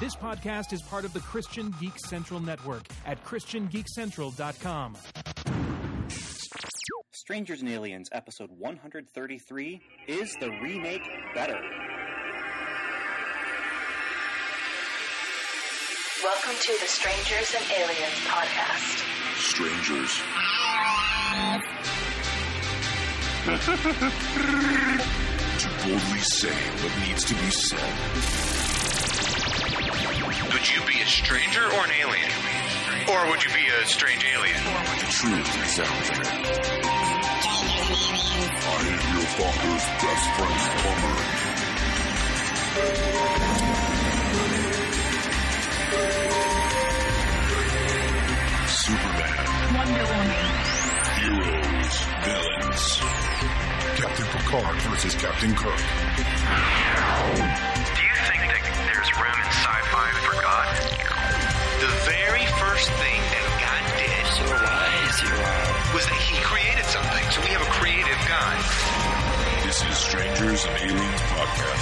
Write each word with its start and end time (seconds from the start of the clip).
This 0.00 0.16
podcast 0.16 0.72
is 0.72 0.80
part 0.80 1.04
of 1.04 1.12
the 1.12 1.20
Christian 1.20 1.74
Geek 1.78 1.92
Central 2.06 2.40
Network 2.40 2.86
at 3.04 3.22
ChristianGeekCentral.com. 3.22 4.96
Strangers 7.12 7.60
and 7.60 7.68
Aliens, 7.68 8.08
episode 8.10 8.48
133 8.56 9.82
Is 10.08 10.34
the 10.40 10.48
Remake 10.62 11.06
Better? 11.34 11.60
Welcome 16.24 16.56
to 16.62 16.72
the 16.80 16.86
Strangers 16.86 17.54
and 17.58 17.70
Aliens 17.70 18.20
podcast. 18.24 19.04
Strangers. 19.36 20.22
to 25.58 25.68
boldly 25.84 26.20
say 26.20 26.54
what 26.82 26.92
needs 27.06 27.22
to 27.26 27.34
be 27.34 27.50
said. 27.50 28.69
Would 30.52 30.68
you 30.68 30.82
be 30.84 31.00
a 31.00 31.06
stranger 31.06 31.62
or 31.62 31.84
an 31.84 31.90
alien? 32.00 32.30
Or 33.08 33.30
would 33.30 33.42
you 33.44 33.50
be 33.50 33.68
a 33.68 33.86
strange 33.86 34.24
alien? 34.34 34.60
Truth 35.10 35.46
sounds 35.70 36.10
good. 36.10 36.26
I 38.66 38.82
am 38.82 39.00
your 39.14 39.26
father's 39.38 39.84
best 40.02 40.26
friend's 40.34 40.66
plumber. 40.80 41.16
Superman. 48.66 49.46
Wonder 49.76 50.04
Woman. 50.10 50.46
Heroes. 51.20 51.94
Villains. 52.24 52.84
Captain 53.96 54.26
Picard 54.26 54.76
versus 54.82 55.14
Captain 55.14 55.54
Kirk. 55.54 55.80
There's 59.00 59.16
room 59.16 59.32
in 59.32 59.48
sci-fi 59.48 60.12
for 60.28 60.36
God? 60.42 60.76
The 61.80 61.88
very 62.04 62.44
first 62.60 62.92
thing 63.00 63.20
that 63.32 63.44
God 63.64 63.80
did 63.96 64.26
so 64.36 64.44
wise 64.60 65.16
you 65.24 65.32
are. 65.40 65.94
was 65.94 66.04
that 66.04 66.20
he 66.20 66.36
created 66.44 66.84
something. 66.84 67.24
So 67.32 67.40
we 67.40 67.48
have 67.48 67.62
a 67.62 67.70
creative 67.80 68.20
God. 68.28 68.60
This 69.64 69.80
is 69.88 69.96
Strangers 69.96 70.66
and 70.66 70.76
Aliens 70.82 71.20
Podcast. 71.32 71.80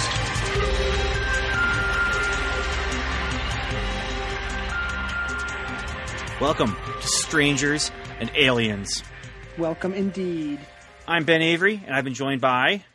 Welcome 6.39 6.77
to 7.01 7.07
Strangers 7.07 7.91
and 8.21 8.31
Aliens. 8.33 9.03
Welcome 9.57 9.93
indeed. 9.93 10.59
I'm 11.05 11.25
Ben 11.25 11.41
Avery, 11.41 11.81
and 11.85 11.93
I've 11.93 12.05
been 12.05 12.13
joined 12.13 12.39
by, 12.39 12.85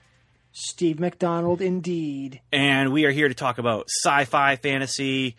Steve 0.57 1.01
McDonald 1.01 1.61
indeed. 1.61 2.41
and 2.53 2.93
we 2.93 3.05
are 3.07 3.11
here 3.11 3.27
to 3.29 3.35
talk 3.35 3.59
about 3.59 3.89
sci 3.89 4.25
fi, 4.25 4.55
fantasy, 4.57 5.35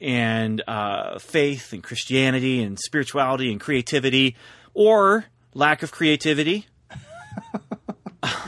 and 0.00 0.60
uh, 0.66 1.20
faith, 1.20 1.72
and 1.72 1.82
Christianity, 1.84 2.60
and 2.62 2.76
spirituality, 2.78 3.52
and 3.52 3.60
creativity, 3.60 4.34
or 4.74 5.26
lack 5.54 5.82
of 5.84 5.92
creativity, 5.92 6.66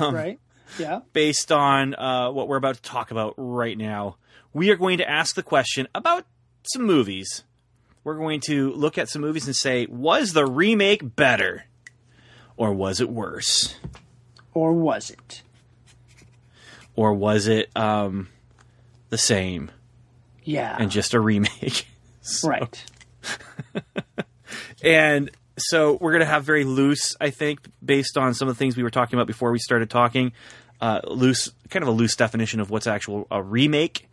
Um, 0.01 0.13
right? 0.15 0.41
Yeah. 0.79 1.01
based 1.13 1.53
on 1.53 1.95
uh, 1.95 2.31
what 2.33 2.49
we're 2.49 2.57
about 2.57 2.75
to 2.77 2.83
talk 2.83 3.11
about 3.13 3.35
right 3.37 3.79
now. 3.79 4.17
We 4.53 4.71
are 4.71 4.77
going 4.77 4.99
to 4.99 5.09
ask 5.09 5.35
the 5.37 5.43
question 5.45 5.87
about 5.95 6.25
some 6.65 6.83
movies. 6.83 7.45
We're 8.03 8.17
going 8.17 8.41
to 8.47 8.73
look 8.73 8.99
at 8.99 9.09
some 9.09 9.23
movies 9.23 9.47
and 9.47 9.55
say, 9.55 9.87
was 9.87 10.33
the 10.33 10.47
remake 10.47 11.15
better? 11.17 11.65
Or 12.57 12.73
was 12.73 13.01
it 13.01 13.09
worse? 13.09 13.77
Or 14.53 14.73
was 14.73 15.11
it? 15.11 15.43
Or 16.99 17.15
was 17.15 17.47
it 17.47 17.71
um, 17.77 18.29
the 19.11 19.19
same 19.19 19.71
Yeah. 20.43 20.77
and 20.79 20.91
just 20.91 21.15
a 21.15 21.21
remake? 21.21 21.87
So- 22.21 22.49
right. 22.49 22.85
And 24.83 25.31
so 25.57 25.99
we're 26.01 26.13
going 26.13 26.21
to 26.21 26.27
have 26.27 26.45
very 26.45 26.65
loose, 26.65 27.17
I 27.21 27.31
think, 27.31 27.61
based 27.85 28.17
on 28.17 28.33
some 28.35 28.49
of 28.49 28.55
the 28.55 28.59
things 28.59 28.77
we 28.77 28.83
were 28.83 28.91
talking 28.91 29.19
about 29.19 29.27
before 29.27 29.51
we 29.51 29.59
started 29.59 29.91
talking. 29.91 30.33
Uh, 30.81 31.01
loose, 31.09 31.51
kind 31.71 31.83
of 31.83 31.89
a 31.89 31.93
loose 31.93 32.15
definition 32.15 32.61
of 32.61 32.71
what's 32.71 32.87
actual 32.87 33.27
a 33.31 33.43
remake 33.43 34.09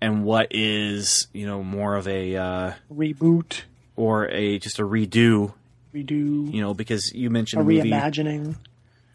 and 0.00 0.24
what 0.24 0.48
is, 0.50 1.28
you 1.32 1.46
know, 1.46 1.62
more 1.62 1.94
of 1.96 2.06
a 2.06 2.36
uh, 2.36 2.72
Reboot. 2.92 3.62
or 3.96 4.28
a 4.28 4.58
just 4.58 4.78
a 4.78 4.82
redo. 4.82 5.54
Redo. 5.94 6.52
You 6.52 6.60
know, 6.60 6.74
because 6.74 7.12
you 7.14 7.30
mentioned 7.30 7.62
a 7.62 7.64
the 7.64 7.76
movie, 7.76 7.90
reimagining. 7.90 8.56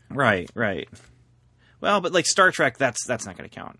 right? 0.10 0.50
Right. 0.56 0.90
Well, 1.86 2.02
but 2.02 2.12
like 2.14 2.26
Star 2.26 2.50
Trek, 2.52 2.78
that's 2.80 3.06
that's 3.06 3.26
not 3.28 3.38
going 3.38 3.48
to 3.50 3.56
count. 3.56 3.80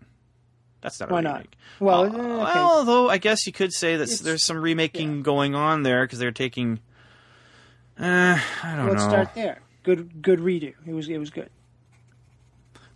That's 0.80 1.00
not 1.00 1.10
a 1.10 1.12
Why 1.12 1.18
remake. 1.22 1.34
not? 1.80 1.84
Well, 1.84 2.02
Uh, 2.04 2.06
okay. 2.06 2.14
well, 2.20 2.70
although 2.78 3.10
I 3.10 3.18
guess 3.18 3.46
you 3.46 3.52
could 3.52 3.72
say 3.72 3.96
that 3.96 4.04
It's- 4.04 4.20
there's 4.20 4.44
some 4.46 4.58
remaking 4.58 5.22
going 5.22 5.56
on 5.56 5.82
there 5.82 6.04
because 6.04 6.20
they're 6.20 6.30
taking. 6.30 6.78
Uh, 7.98 8.38
I 8.62 8.76
don't 8.76 8.86
know. 8.86 8.92
Let's 8.92 9.02
know, 9.04 9.08
start 9.10 9.34
there. 9.34 9.60
Good 9.82 10.22
good 10.22 10.38
redo. 10.38 10.74
It 10.86 10.92
was 10.94 11.08
it 11.08 11.18
was 11.18 11.30
good. 11.30 11.50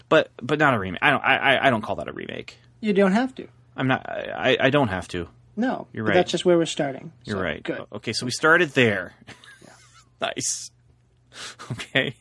but 0.09 0.31
but 0.41 0.59
not 0.61 0.75
a 0.75 0.79
remake. 0.79 1.01
I 1.03 1.11
don't. 1.11 1.25
I 1.25 1.37
I- 1.57 1.67
I 1.67 1.71
don't 1.71 1.83
call 1.83 1.97
that 1.97 2.07
a 2.09 2.13
remake. 2.13 2.59
You 2.81 2.93
don't 2.93 3.13
have 3.13 3.35
to. 3.35 3.49
I'm 3.77 3.89
not. 3.89 4.09
I 4.09 4.57
I 4.61 4.71
don't 4.71 4.89
have 4.89 5.09
to. 5.09 5.29
No. 5.57 5.89
You're 5.93 6.05
right. 6.05 6.15
That's 6.15 6.31
just 6.31 6.45
where 6.45 6.57
we're 6.57 6.67
starting. 6.67 7.13
You're 7.25 7.37
So, 7.39 7.43
right. 7.43 7.63
Good. 7.63 7.85
Okay, 7.95 8.13
so 8.13 8.25
we 8.27 8.31
started 8.31 8.71
there. 8.71 9.15
Yeah. 9.67 9.73
nice. 10.21 10.71
Okay, 11.73 12.15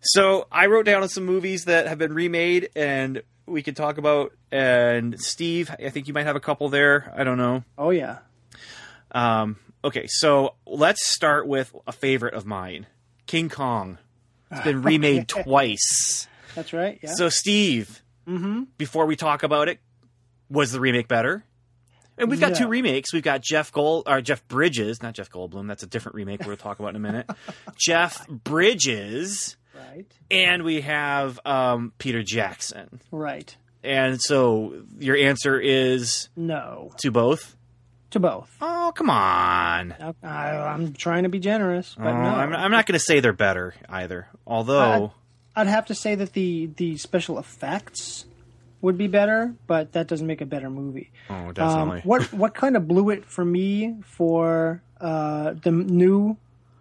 so 0.00 0.46
I 0.50 0.66
wrote 0.66 0.86
down 0.86 1.08
some 1.08 1.24
movies 1.24 1.64
that 1.64 1.86
have 1.86 1.98
been 1.98 2.12
remade, 2.12 2.70
and 2.76 3.22
we 3.46 3.62
could 3.62 3.76
talk 3.76 3.98
about. 3.98 4.32
And 4.50 5.20
Steve, 5.20 5.70
I 5.84 5.90
think 5.90 6.06
you 6.08 6.14
might 6.14 6.26
have 6.26 6.36
a 6.36 6.40
couple 6.40 6.68
there. 6.68 7.12
I 7.16 7.24
don't 7.24 7.38
know. 7.38 7.64
Oh 7.76 7.90
yeah. 7.90 8.18
Um, 9.12 9.56
okay, 9.84 10.06
so 10.08 10.54
let's 10.66 11.06
start 11.14 11.46
with 11.46 11.74
a 11.86 11.92
favorite 11.92 12.34
of 12.34 12.46
mine, 12.46 12.86
King 13.26 13.48
Kong. 13.48 13.98
It's 14.50 14.62
been 14.62 14.82
remade 14.84 15.28
twice. 15.28 16.26
That's 16.54 16.72
right. 16.72 16.98
Yeah. 17.02 17.14
So, 17.14 17.28
Steve, 17.28 18.02
before 18.78 19.06
we 19.06 19.16
talk 19.16 19.42
about 19.42 19.68
it, 19.68 19.80
was 20.48 20.72
the 20.72 20.80
remake 20.80 21.08
better? 21.08 21.44
And 22.16 22.30
we've 22.30 22.40
got 22.40 22.52
No. 22.52 22.58
two 22.58 22.68
remakes. 22.68 23.12
We've 23.12 23.22
got 23.22 23.42
Jeff 23.42 23.72
Gold 23.72 24.04
or 24.06 24.20
Jeff 24.20 24.46
Bridges, 24.48 25.02
not 25.02 25.14
Jeff 25.14 25.30
Goldblum. 25.30 25.66
That's 25.66 25.82
a 25.82 25.86
different 25.86 26.14
remake 26.16 26.46
we'll 26.46 26.56
talk 26.56 26.78
about 26.78 26.90
in 26.90 26.96
a 26.96 27.00
minute. 27.00 27.28
Jeff 27.76 28.26
Bridges, 28.28 29.56
right. 29.74 30.06
and 30.30 30.62
we 30.62 30.80
have 30.82 31.40
um, 31.44 31.92
Peter 31.98 32.22
Jackson. 32.22 33.00
Right. 33.10 33.56
And 33.82 34.20
so 34.22 34.84
your 34.98 35.16
answer 35.16 35.58
is 35.60 36.28
No. 36.36 36.90
to 36.98 37.10
both. 37.10 37.56
To 38.10 38.20
both. 38.20 38.48
Oh, 38.60 38.92
come 38.94 39.10
on. 39.10 39.92
I, 40.22 40.24
I'm 40.28 40.92
trying 40.92 41.24
to 41.24 41.28
be 41.28 41.40
generous, 41.40 41.94
but 41.98 42.06
Oh, 42.06 42.12
no. 42.22 42.28
I'm, 42.28 42.54
I'm 42.54 42.70
not 42.70 42.86
going 42.86 42.98
to 42.98 43.04
say 43.04 43.18
they're 43.20 43.32
better 43.32 43.74
either. 43.88 44.28
Although, 44.46 45.12
I'd 45.56 45.66
have 45.66 45.86
to 45.86 45.94
say 45.94 46.14
that 46.14 46.32
the 46.32 46.66
the 46.76 46.96
special 46.96 47.38
effects 47.40 48.24
would 48.84 48.96
be 48.98 49.08
better, 49.08 49.54
but 49.66 49.92
that 49.92 50.06
doesn't 50.06 50.26
make 50.26 50.40
a 50.40 50.46
better 50.46 50.70
movie. 50.70 51.10
oh, 51.30 51.52
Um, 51.56 52.00
what 52.04 52.32
what 52.32 52.54
kind 52.54 52.76
of 52.76 52.86
blew 52.86 53.10
it 53.10 53.24
for 53.24 53.44
me 53.44 53.96
for 54.04 54.80
uh, 55.00 55.54
the 55.62 55.70
new 55.72 56.36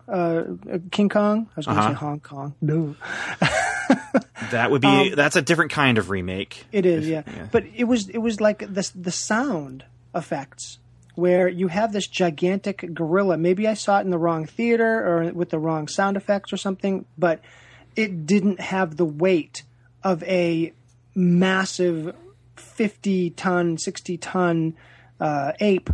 uh, 0.07 0.43
King 0.91 1.09
Kong? 1.09 1.47
I 1.49 1.53
was 1.55 1.65
going 1.65 1.77
to 1.77 1.81
Uh-huh. 1.83 1.89
say 1.93 1.95
Hong 1.95 2.19
Kong. 2.19 2.53
No, 2.61 2.95
that 4.51 4.69
would 4.71 4.81
be 4.81 4.87
um, 4.87 5.15
that's 5.15 5.35
a 5.35 5.41
different 5.41 5.71
kind 5.71 5.97
of 5.97 6.09
remake. 6.09 6.65
it 6.71 6.85
is. 6.85 7.07
Yeah. 7.07 7.23
yeah. 7.27 7.47
but 7.51 7.63
it 7.75 7.85
was 7.85 8.09
it 8.09 8.17
was 8.19 8.39
like 8.41 8.59
the 8.59 8.89
the 8.95 9.11
sound 9.11 9.85
effects 10.15 10.79
where 11.15 11.47
you 11.47 11.67
have 11.67 11.93
this 11.93 12.07
gigantic 12.07 12.93
gorilla. 12.93 13.37
Maybe 13.37 13.67
I 13.67 13.75
saw 13.75 13.99
it 13.99 14.01
in 14.01 14.09
the 14.09 14.17
wrong 14.17 14.45
theater 14.45 15.05
or 15.07 15.31
with 15.31 15.49
the 15.51 15.59
wrong 15.59 15.87
sound 15.87 16.17
effects 16.17 16.51
or 16.51 16.57
something, 16.57 17.05
but 17.17 17.39
it 17.95 18.25
didn't 18.25 18.59
have 18.59 18.97
the 18.97 19.05
weight 19.05 19.63
of 20.03 20.23
a 20.23 20.73
massive 21.15 22.15
50 22.55 23.31
ton, 23.31 23.77
60 23.77 24.17
ton 24.17 24.75
uh, 25.19 25.53
ape. 25.59 25.89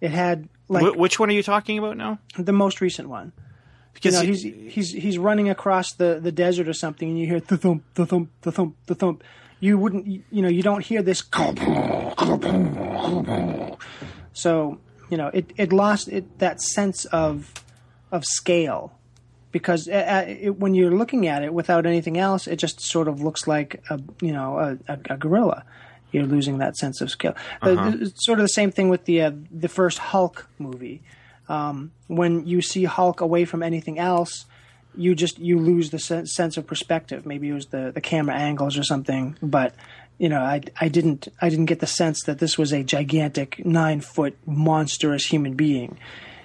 It 0.00 0.10
had 0.10 0.48
like 0.68 0.84
Wh- 0.84 0.98
which 0.98 1.18
one 1.18 1.28
are 1.30 1.32
you 1.32 1.42
talking 1.42 1.78
about 1.78 1.96
now? 1.96 2.18
the 2.38 2.52
most 2.52 2.80
recent 2.80 3.08
one. 3.08 3.32
You 3.36 3.90
Because 3.94 4.14
know, 4.14 4.22
he's 4.22 4.42
he's 4.42 4.90
he's 4.92 5.18
running 5.18 5.48
across 5.48 5.92
the, 5.92 6.18
the 6.20 6.32
desert 6.32 6.68
or 6.68 6.72
something, 6.72 7.08
and 7.08 7.18
you 7.18 7.26
hear 7.26 7.40
the 7.40 7.56
thump, 7.56 7.84
the 7.94 8.06
thump, 8.06 8.30
the 8.42 8.52
thump, 8.52 8.76
the 8.86 8.94
thump. 8.94 9.22
You 9.60 9.78
wouldn't, 9.78 10.06
you 10.06 10.42
know, 10.42 10.48
you 10.48 10.62
don't 10.62 10.84
hear 10.84 11.00
this. 11.00 11.22
So 14.32 14.78
you 15.10 15.16
know, 15.16 15.28
it 15.32 15.52
it 15.56 15.72
lost 15.72 16.08
it 16.08 16.38
that 16.38 16.60
sense 16.60 17.04
of 17.06 17.52
of 18.10 18.24
scale 18.24 18.98
because 19.54 19.86
uh, 19.86 19.92
uh, 19.92 20.24
it, 20.26 20.58
when 20.58 20.74
you're 20.74 20.90
looking 20.90 21.28
at 21.28 21.44
it 21.44 21.54
without 21.54 21.86
anything 21.86 22.18
else, 22.18 22.48
it 22.48 22.56
just 22.56 22.80
sort 22.80 23.06
of 23.06 23.22
looks 23.22 23.46
like 23.46 23.80
a 23.88 24.00
you 24.20 24.32
know 24.32 24.58
a, 24.88 24.92
a, 24.92 25.16
gorilla. 25.16 25.64
You're 26.10 26.26
losing 26.26 26.58
that 26.58 26.76
sense 26.76 27.00
of 27.00 27.08
scale. 27.08 27.36
Uh, 27.62 27.92
it's 28.00 28.24
sort 28.26 28.40
of 28.40 28.44
the 28.44 28.48
same 28.48 28.72
thing 28.72 28.88
with 28.88 29.04
the 29.04 29.22
uh, 29.22 29.30
the 29.52 29.68
first 29.68 29.98
Hulk 29.98 30.48
movie. 30.58 31.02
Um, 31.48 31.92
when 32.08 32.44
you 32.48 32.62
see 32.62 32.82
Hulk 32.82 33.20
away 33.20 33.44
from 33.44 33.62
anything 33.62 33.96
else, 33.96 34.44
you 34.96 35.14
just 35.14 35.38
you 35.38 35.60
lose 35.60 35.90
the 35.90 36.00
sen- 36.00 36.26
sense 36.26 36.56
of 36.56 36.66
perspective. 36.66 37.24
Maybe 37.24 37.48
it 37.48 37.54
was 37.54 37.66
the 37.66 37.92
the 37.94 38.00
camera 38.00 38.34
angles 38.34 38.76
or 38.76 38.82
something, 38.82 39.36
but 39.40 39.72
you 40.18 40.28
know, 40.28 40.40
I 40.40 40.62
I 40.80 40.88
didn't 40.88 41.28
I 41.40 41.48
didn't 41.48 41.66
get 41.66 41.78
the 41.78 41.86
sense 41.86 42.24
that 42.24 42.40
this 42.40 42.58
was 42.58 42.72
a 42.72 42.82
gigantic 42.82 43.64
nine 43.64 44.00
foot 44.00 44.36
monstrous 44.46 45.26
human 45.26 45.54
being. 45.54 45.96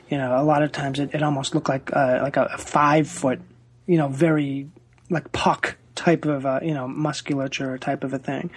You 0.10 0.18
know, 0.18 0.40
a 0.40 0.44
lot 0.44 0.64
of 0.64 0.72
times 0.72 1.00
it, 1.00 1.14
it 1.14 1.24
almost 1.24 1.54
looked 1.54 1.70
like 1.70 1.96
uh, 1.96 2.20
like 2.22 2.38
a 2.38 2.58
five 2.58 3.08
foot, 3.08 3.40
you 3.86 3.98
know, 3.98 4.08
very 4.08 4.70
like 5.10 5.32
puck 5.32 5.78
type 6.00 6.26
of 6.26 6.46
uh, 6.46 6.60
you 6.64 6.74
know 6.74 6.88
musculature 6.88 7.78
type 7.78 8.04
of 8.04 8.14
a 8.14 8.20
thing. 8.20 8.50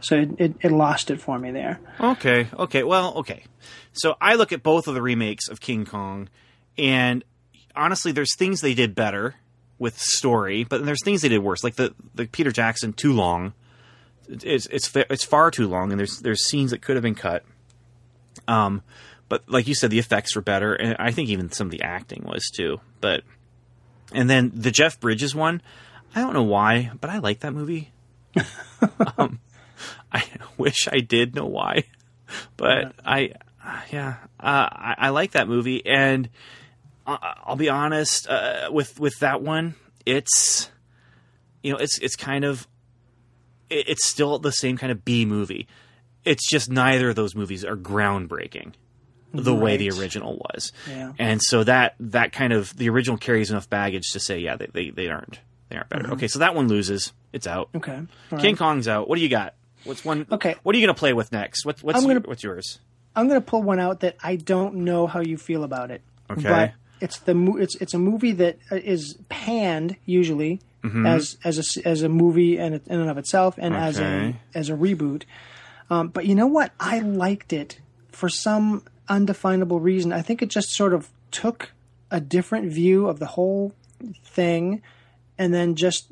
So 0.00 0.16
it, 0.16 0.30
it, 0.38 0.54
it 0.62 0.72
lost 0.72 1.10
it 1.10 1.20
for 1.20 1.38
me 1.38 1.50
there. 1.50 1.78
Okay, 2.00 2.48
okay, 2.58 2.82
well, 2.82 3.14
okay. 3.18 3.44
So 3.92 4.16
I 4.20 4.34
look 4.34 4.52
at 4.52 4.62
both 4.62 4.88
of 4.88 4.94
the 4.94 5.02
remakes 5.02 5.48
of 5.48 5.60
King 5.60 5.84
Kong, 5.84 6.28
and 6.76 7.22
honestly, 7.74 8.12
there's 8.12 8.34
things 8.34 8.60
they 8.60 8.74
did 8.74 8.94
better 8.94 9.36
with 9.78 9.98
story, 9.98 10.64
but 10.64 10.84
there's 10.84 11.04
things 11.04 11.22
they 11.22 11.28
did 11.28 11.42
worse, 11.42 11.62
like 11.62 11.76
the 11.76 11.94
the 12.14 12.26
Peter 12.26 12.50
Jackson 12.50 12.92
too 12.92 13.12
long. 13.12 13.52
It's 14.28 14.66
it's 14.66 14.90
it's 14.96 15.24
far 15.24 15.50
too 15.50 15.68
long, 15.68 15.92
and 15.92 16.00
there's 16.00 16.20
there's 16.20 16.48
scenes 16.48 16.70
that 16.70 16.82
could 16.82 16.96
have 16.96 17.02
been 17.02 17.14
cut. 17.14 17.44
Um, 18.48 18.82
but 19.28 19.48
like 19.48 19.66
you 19.66 19.74
said, 19.74 19.90
the 19.90 19.98
effects 19.98 20.36
were 20.36 20.42
better, 20.42 20.74
and 20.74 20.96
I 20.98 21.10
think 21.10 21.28
even 21.28 21.50
some 21.50 21.66
of 21.66 21.70
the 21.70 21.82
acting 21.82 22.24
was 22.26 22.50
too. 22.54 22.80
But 23.00 23.22
and 24.12 24.30
then 24.30 24.52
the 24.54 24.70
Jeff 24.70 25.00
Bridges 25.00 25.34
one, 25.34 25.60
I 26.14 26.20
don't 26.20 26.32
know 26.32 26.44
why, 26.44 26.92
but 27.00 27.10
I 27.10 27.18
like 27.18 27.40
that 27.40 27.52
movie. 27.52 27.92
um, 29.18 29.40
I 30.12 30.24
wish 30.56 30.88
I 30.90 31.00
did 31.00 31.34
know 31.34 31.46
why, 31.46 31.84
but 32.56 32.94
I, 33.04 33.32
yeah, 33.90 34.16
uh, 34.38 34.68
I, 34.70 34.94
I 34.98 35.08
like 35.08 35.32
that 35.32 35.48
movie, 35.48 35.84
and 35.84 36.28
uh, 37.06 37.16
I'll 37.44 37.56
be 37.56 37.68
honest 37.68 38.28
uh, 38.28 38.68
with 38.70 39.00
with 39.00 39.18
that 39.20 39.42
one. 39.42 39.74
It's 40.04 40.70
you 41.62 41.72
know, 41.72 41.78
it's 41.78 41.98
it's 41.98 42.14
kind 42.14 42.44
of 42.44 42.68
it, 43.70 43.88
it's 43.88 44.06
still 44.06 44.38
the 44.38 44.52
same 44.52 44.76
kind 44.76 44.92
of 44.92 45.04
B 45.04 45.24
movie. 45.24 45.66
It's 46.24 46.48
just 46.48 46.70
neither 46.70 47.10
of 47.10 47.16
those 47.16 47.34
movies 47.34 47.64
are 47.64 47.76
groundbreaking 47.76 48.74
the 49.44 49.54
way 49.54 49.76
the 49.76 49.90
original 49.90 50.36
was. 50.36 50.72
Yeah. 50.88 51.12
And 51.18 51.40
so 51.42 51.64
that 51.64 51.94
that 52.00 52.32
kind 52.32 52.52
of 52.52 52.76
the 52.76 52.88
original 52.90 53.16
carries 53.18 53.50
enough 53.50 53.68
baggage 53.70 54.10
to 54.12 54.20
say, 54.20 54.38
yeah, 54.38 54.56
they 54.56 54.66
they, 54.72 54.90
they 54.90 55.08
aren't 55.08 55.40
they 55.68 55.76
aren't 55.76 55.88
better. 55.88 56.04
Mm-hmm. 56.04 56.12
Okay, 56.14 56.28
so 56.28 56.38
that 56.40 56.54
one 56.54 56.68
loses. 56.68 57.12
It's 57.32 57.46
out. 57.46 57.68
Okay. 57.74 57.92
All 58.32 58.38
King 58.38 58.52
right. 58.52 58.58
Kong's 58.58 58.88
out. 58.88 59.08
What 59.08 59.16
do 59.16 59.22
you 59.22 59.28
got? 59.28 59.54
What's 59.84 60.04
one? 60.04 60.26
Okay. 60.30 60.54
What 60.62 60.74
are 60.74 60.78
you 60.78 60.86
gonna 60.86 60.94
play 60.96 61.12
with 61.12 61.32
next? 61.32 61.64
What, 61.64 61.82
what's 61.82 61.96
I'm 61.96 62.02
gonna- 62.04 62.14
your- 62.14 62.20
what's 62.22 62.42
yours? 62.42 62.78
I'm 63.14 63.28
going 63.28 63.40
to 63.40 63.46
pull 63.46 63.62
one 63.62 63.80
out 63.80 64.00
that 64.00 64.16
I 64.22 64.36
don't 64.36 64.74
know 64.84 65.06
how 65.06 65.20
you 65.20 65.38
feel 65.38 65.64
about 65.64 65.90
it. 65.90 66.02
Okay. 66.30 66.42
But 66.42 66.72
it's 67.00 67.18
the 67.20 67.34
it's 67.58 67.74
it's 67.76 67.94
a 67.94 67.98
movie 67.98 68.32
that 68.32 68.58
uh, 68.70 68.78
panned 69.28 69.96
usually 70.04 70.60
Mm-hmm. 70.84 71.04
as 71.06 71.36
as 71.42 71.76
a 71.78 71.88
as 71.88 72.02
a 72.02 72.08
movie 72.08 72.58
in, 72.58 72.74
it- 72.74 72.86
in 72.86 73.00
and 73.00 73.10
of 73.10 73.18
itself 73.18 73.54
and 73.58 73.74
as 73.74 73.98
a 73.98 74.36
as 74.54 74.68
a 74.68 74.74
reboot. 74.74 75.22
Um, 75.90 76.08
but 76.08 76.26
you 76.26 76.34
know 76.36 76.46
what? 76.46 76.72
I 76.78 77.00
liked 77.00 77.52
it 77.52 77.80
for 78.12 78.28
some 78.28 78.84
undefinable 79.08 79.80
reason. 79.80 80.12
I 80.12 80.22
think 80.22 80.42
it 80.42 80.48
just 80.48 80.70
sort 80.70 80.92
of 80.92 81.08
took 81.30 81.72
a 82.10 82.20
different 82.20 82.70
view 82.72 83.08
of 83.08 83.18
the 83.18 83.26
whole 83.26 83.72
thing, 84.24 84.82
and 85.38 85.52
then 85.54 85.74
just 85.74 86.06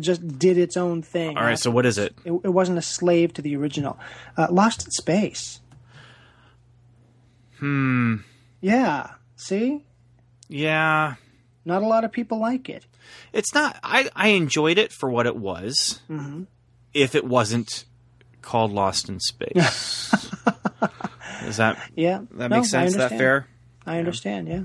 just 0.00 0.38
did 0.38 0.58
its 0.58 0.76
own 0.76 1.02
thing. 1.02 1.36
All 1.38 1.44
right. 1.44 1.58
So 1.58 1.70
what 1.70 1.86
is 1.86 1.98
it? 1.98 2.14
it, 2.24 2.32
it 2.32 2.48
wasn't 2.50 2.78
a 2.78 2.82
slave 2.82 3.32
to 3.34 3.42
the 3.42 3.54
original. 3.56 3.98
Uh, 4.36 4.48
Lost 4.50 4.84
in 4.84 4.90
Space. 4.90 5.60
Hmm. 7.58 8.16
Yeah. 8.60 9.10
See, 9.36 9.82
Yeah, 10.48 11.14
not 11.64 11.82
a 11.82 11.86
lot 11.86 12.04
of 12.04 12.12
people 12.12 12.38
like 12.38 12.68
it. 12.68 12.86
it's 13.32 13.52
not. 13.54 13.78
I 13.82 14.08
I 14.16 14.28
enjoyed 14.28 14.78
it 14.78 14.92
for 14.92 15.10
what 15.10 15.26
it 15.26 15.36
was. 15.36 16.00
Mm-hmm. 16.08 16.44
If 16.94 17.14
it 17.14 17.24
wasn't 17.24 17.84
called 18.42 18.72
Lost 18.72 19.08
in 19.08 19.20
Space, 19.20 20.14
is 21.54 21.58
that 21.58 21.78
Yeah, 21.94 22.22
that 22.32 22.50
No, 22.50 22.56
makes 22.56 22.74
I 22.74 22.82
sense? 22.86 22.96
That 22.96 23.10
fair? 23.10 23.46
I 23.86 23.98
understand. 23.98 24.48
Yeah. 24.48 24.62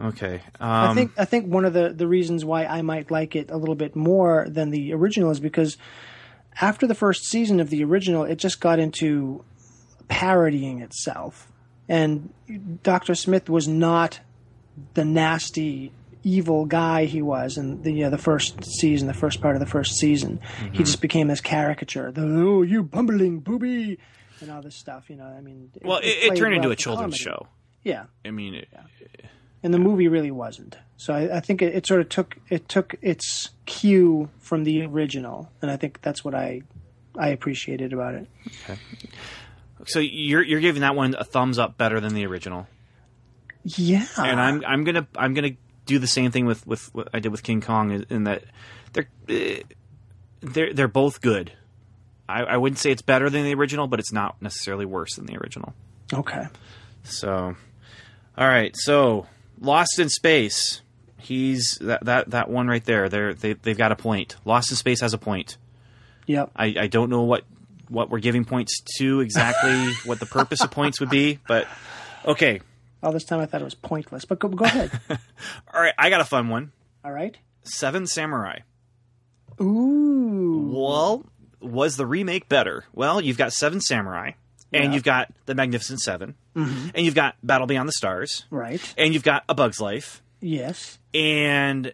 Okay. 0.00 0.40
I 0.60 0.88
Um, 0.88 0.96
think 0.96 1.12
I 1.16 1.24
think 1.24 1.46
one 1.46 1.64
of 1.64 1.72
the, 1.72 1.88
the 1.90 2.06
reasons 2.06 2.44
why 2.44 2.64
I 2.66 2.82
might 2.82 3.10
like 3.10 3.34
it 3.34 3.50
a 3.50 3.56
little 3.56 3.74
bit 3.74 3.96
more 3.96 4.46
than 4.48 4.70
the 4.70 4.92
original 4.92 5.30
is 5.30 5.40
because 5.40 5.78
after 6.60 6.86
the 6.86 6.94
first 6.94 7.24
season 7.24 7.60
of 7.60 7.70
the 7.70 7.82
original, 7.84 8.24
it 8.24 8.36
just 8.36 8.60
got 8.60 8.78
into 8.78 9.42
parodying 10.08 10.80
itself, 10.80 11.50
and 11.88 12.32
Doctor 12.82 13.14
Smith 13.14 13.48
was 13.48 13.66
not 13.66 14.20
the 14.94 15.04
nasty 15.04 15.92
evil 16.22 16.66
guy 16.66 17.04
he 17.06 17.22
was 17.22 17.56
in 17.56 17.82
the 17.82 18.04
uh, 18.04 18.10
the 18.10 18.18
first 18.18 18.64
season, 18.64 19.08
the 19.08 19.14
first 19.14 19.40
part 19.40 19.56
of 19.56 19.60
the 19.60 19.66
first 19.66 19.94
season. 19.96 20.38
Mm-hmm. 20.58 20.72
He 20.74 20.78
just 20.84 21.00
became 21.00 21.28
this 21.28 21.40
caricature, 21.40 22.12
the 22.12 22.22
oh 22.22 22.60
you 22.62 22.82
bumbling 22.82 23.40
booby, 23.40 23.98
and 24.40 24.50
all 24.50 24.62
this 24.62 24.76
stuff. 24.76 25.08
You 25.08 25.16
know, 25.16 25.24
I 25.24 25.40
mean, 25.40 25.70
well, 25.82 25.98
it, 25.98 26.06
it 26.06 26.26
played 26.28 26.38
turned 26.38 26.50
well 26.52 26.56
into 26.62 26.70
a 26.70 26.76
children's 26.76 27.22
comedy. 27.22 27.40
show. 27.42 27.48
Yeah, 27.82 28.04
I 28.24 28.30
mean, 28.30 28.54
it, 28.54 28.68
and 29.62 29.72
the 29.72 29.78
movie 29.78 30.08
really 30.08 30.30
wasn't. 30.30 30.76
So 30.96 31.14
I, 31.14 31.36
I 31.36 31.40
think 31.40 31.62
it, 31.62 31.74
it 31.74 31.86
sort 31.86 32.00
of 32.00 32.08
took 32.08 32.36
it 32.48 32.68
took 32.68 32.94
its 33.02 33.50
cue 33.66 34.28
from 34.38 34.64
the 34.64 34.82
original, 34.82 35.50
and 35.62 35.70
I 35.70 35.76
think 35.76 36.00
that's 36.02 36.24
what 36.24 36.34
I 36.34 36.62
I 37.18 37.28
appreciated 37.28 37.92
about 37.92 38.14
it. 38.14 38.28
Okay. 38.64 38.78
so 39.86 40.00
you're 40.00 40.42
you're 40.42 40.60
giving 40.60 40.82
that 40.82 40.94
one 40.96 41.14
a 41.18 41.24
thumbs 41.24 41.58
up 41.58 41.76
better 41.78 42.00
than 42.00 42.14
the 42.14 42.26
original, 42.26 42.66
Yeah, 43.64 44.06
and 44.18 44.40
I'm 44.40 44.64
I'm 44.66 44.84
gonna 44.84 45.06
I'm 45.16 45.34
gonna 45.34 45.52
do 45.84 45.98
the 45.98 46.06
same 46.06 46.30
thing 46.30 46.46
with 46.46 46.66
with 46.66 46.92
what 46.94 47.08
I 47.14 47.20
did 47.20 47.30
with 47.30 47.42
King 47.42 47.60
Kong 47.60 47.90
in, 47.92 48.06
in 48.10 48.24
that 48.24 48.42
they're 48.92 49.08
eh, 49.28 49.62
they're 50.40 50.72
they're 50.72 50.88
both 50.88 51.20
good. 51.20 51.52
I, 52.28 52.42
I 52.42 52.56
wouldn't 52.56 52.78
say 52.78 52.90
it's 52.90 53.02
better 53.02 53.30
than 53.30 53.44
the 53.44 53.54
original, 53.54 53.86
but 53.86 54.00
it's 54.00 54.12
not 54.12 54.40
necessarily 54.42 54.84
worse 54.84 55.14
than 55.16 55.26
the 55.26 55.36
original. 55.36 55.74
okay. 56.12 56.46
So, 57.04 57.54
all 58.36 58.48
right. 58.48 58.74
So, 58.76 59.26
Lost 59.60 59.98
in 59.98 60.08
Space. 60.08 60.82
He's 61.18 61.78
that 61.80 62.04
that 62.04 62.30
that 62.30 62.50
one 62.50 62.68
right 62.68 62.84
there. 62.84 63.08
They're, 63.08 63.34
they 63.34 63.54
they've 63.54 63.78
got 63.78 63.92
a 63.92 63.96
point. 63.96 64.36
Lost 64.44 64.70
in 64.70 64.76
Space 64.76 65.00
has 65.00 65.14
a 65.14 65.18
point. 65.18 65.56
Yep. 66.26 66.50
I, 66.56 66.74
I 66.78 66.86
don't 66.88 67.10
know 67.10 67.22
what 67.22 67.44
what 67.88 68.10
we're 68.10 68.18
giving 68.18 68.44
points 68.44 68.80
to 68.98 69.20
exactly. 69.20 69.92
what 70.04 70.20
the 70.20 70.26
purpose 70.26 70.60
of 70.62 70.70
points 70.70 71.00
would 71.00 71.10
be, 71.10 71.38
but 71.46 71.66
okay. 72.24 72.60
All 73.02 73.12
this 73.12 73.24
time 73.24 73.40
I 73.40 73.46
thought 73.46 73.60
it 73.60 73.64
was 73.64 73.74
pointless, 73.74 74.24
but 74.24 74.38
go, 74.38 74.48
go 74.48 74.64
ahead. 74.64 74.90
All 75.72 75.80
right. 75.80 75.94
I 75.96 76.10
got 76.10 76.20
a 76.20 76.24
fun 76.24 76.48
one. 76.48 76.72
All 77.04 77.12
right. 77.12 77.36
Seven 77.62 78.06
Samurai. 78.06 78.58
Ooh. 79.60 80.72
Well, 80.74 81.24
was 81.60 81.96
the 81.96 82.06
remake 82.06 82.48
better? 82.48 82.84
Well, 82.92 83.20
you've 83.20 83.38
got 83.38 83.52
Seven 83.52 83.80
Samurai, 83.80 84.32
and 84.72 84.84
Yeah. 84.84 84.92
you've 84.94 85.02
got 85.04 85.32
The 85.46 85.54
Magnificent 85.54 86.00
7 86.00 86.34
and 86.54 86.92
you've 86.96 87.14
got 87.14 87.36
Battle 87.42 87.66
Beyond 87.66 87.88
the 87.88 87.92
Stars, 87.92 88.44
Right. 88.50 88.80
and 88.96 89.12
you've 89.14 89.22
got 89.22 89.44
A 89.48 89.54
Bug's 89.54 89.80
Life, 89.80 90.22
Yes. 90.40 90.98
and 91.14 91.92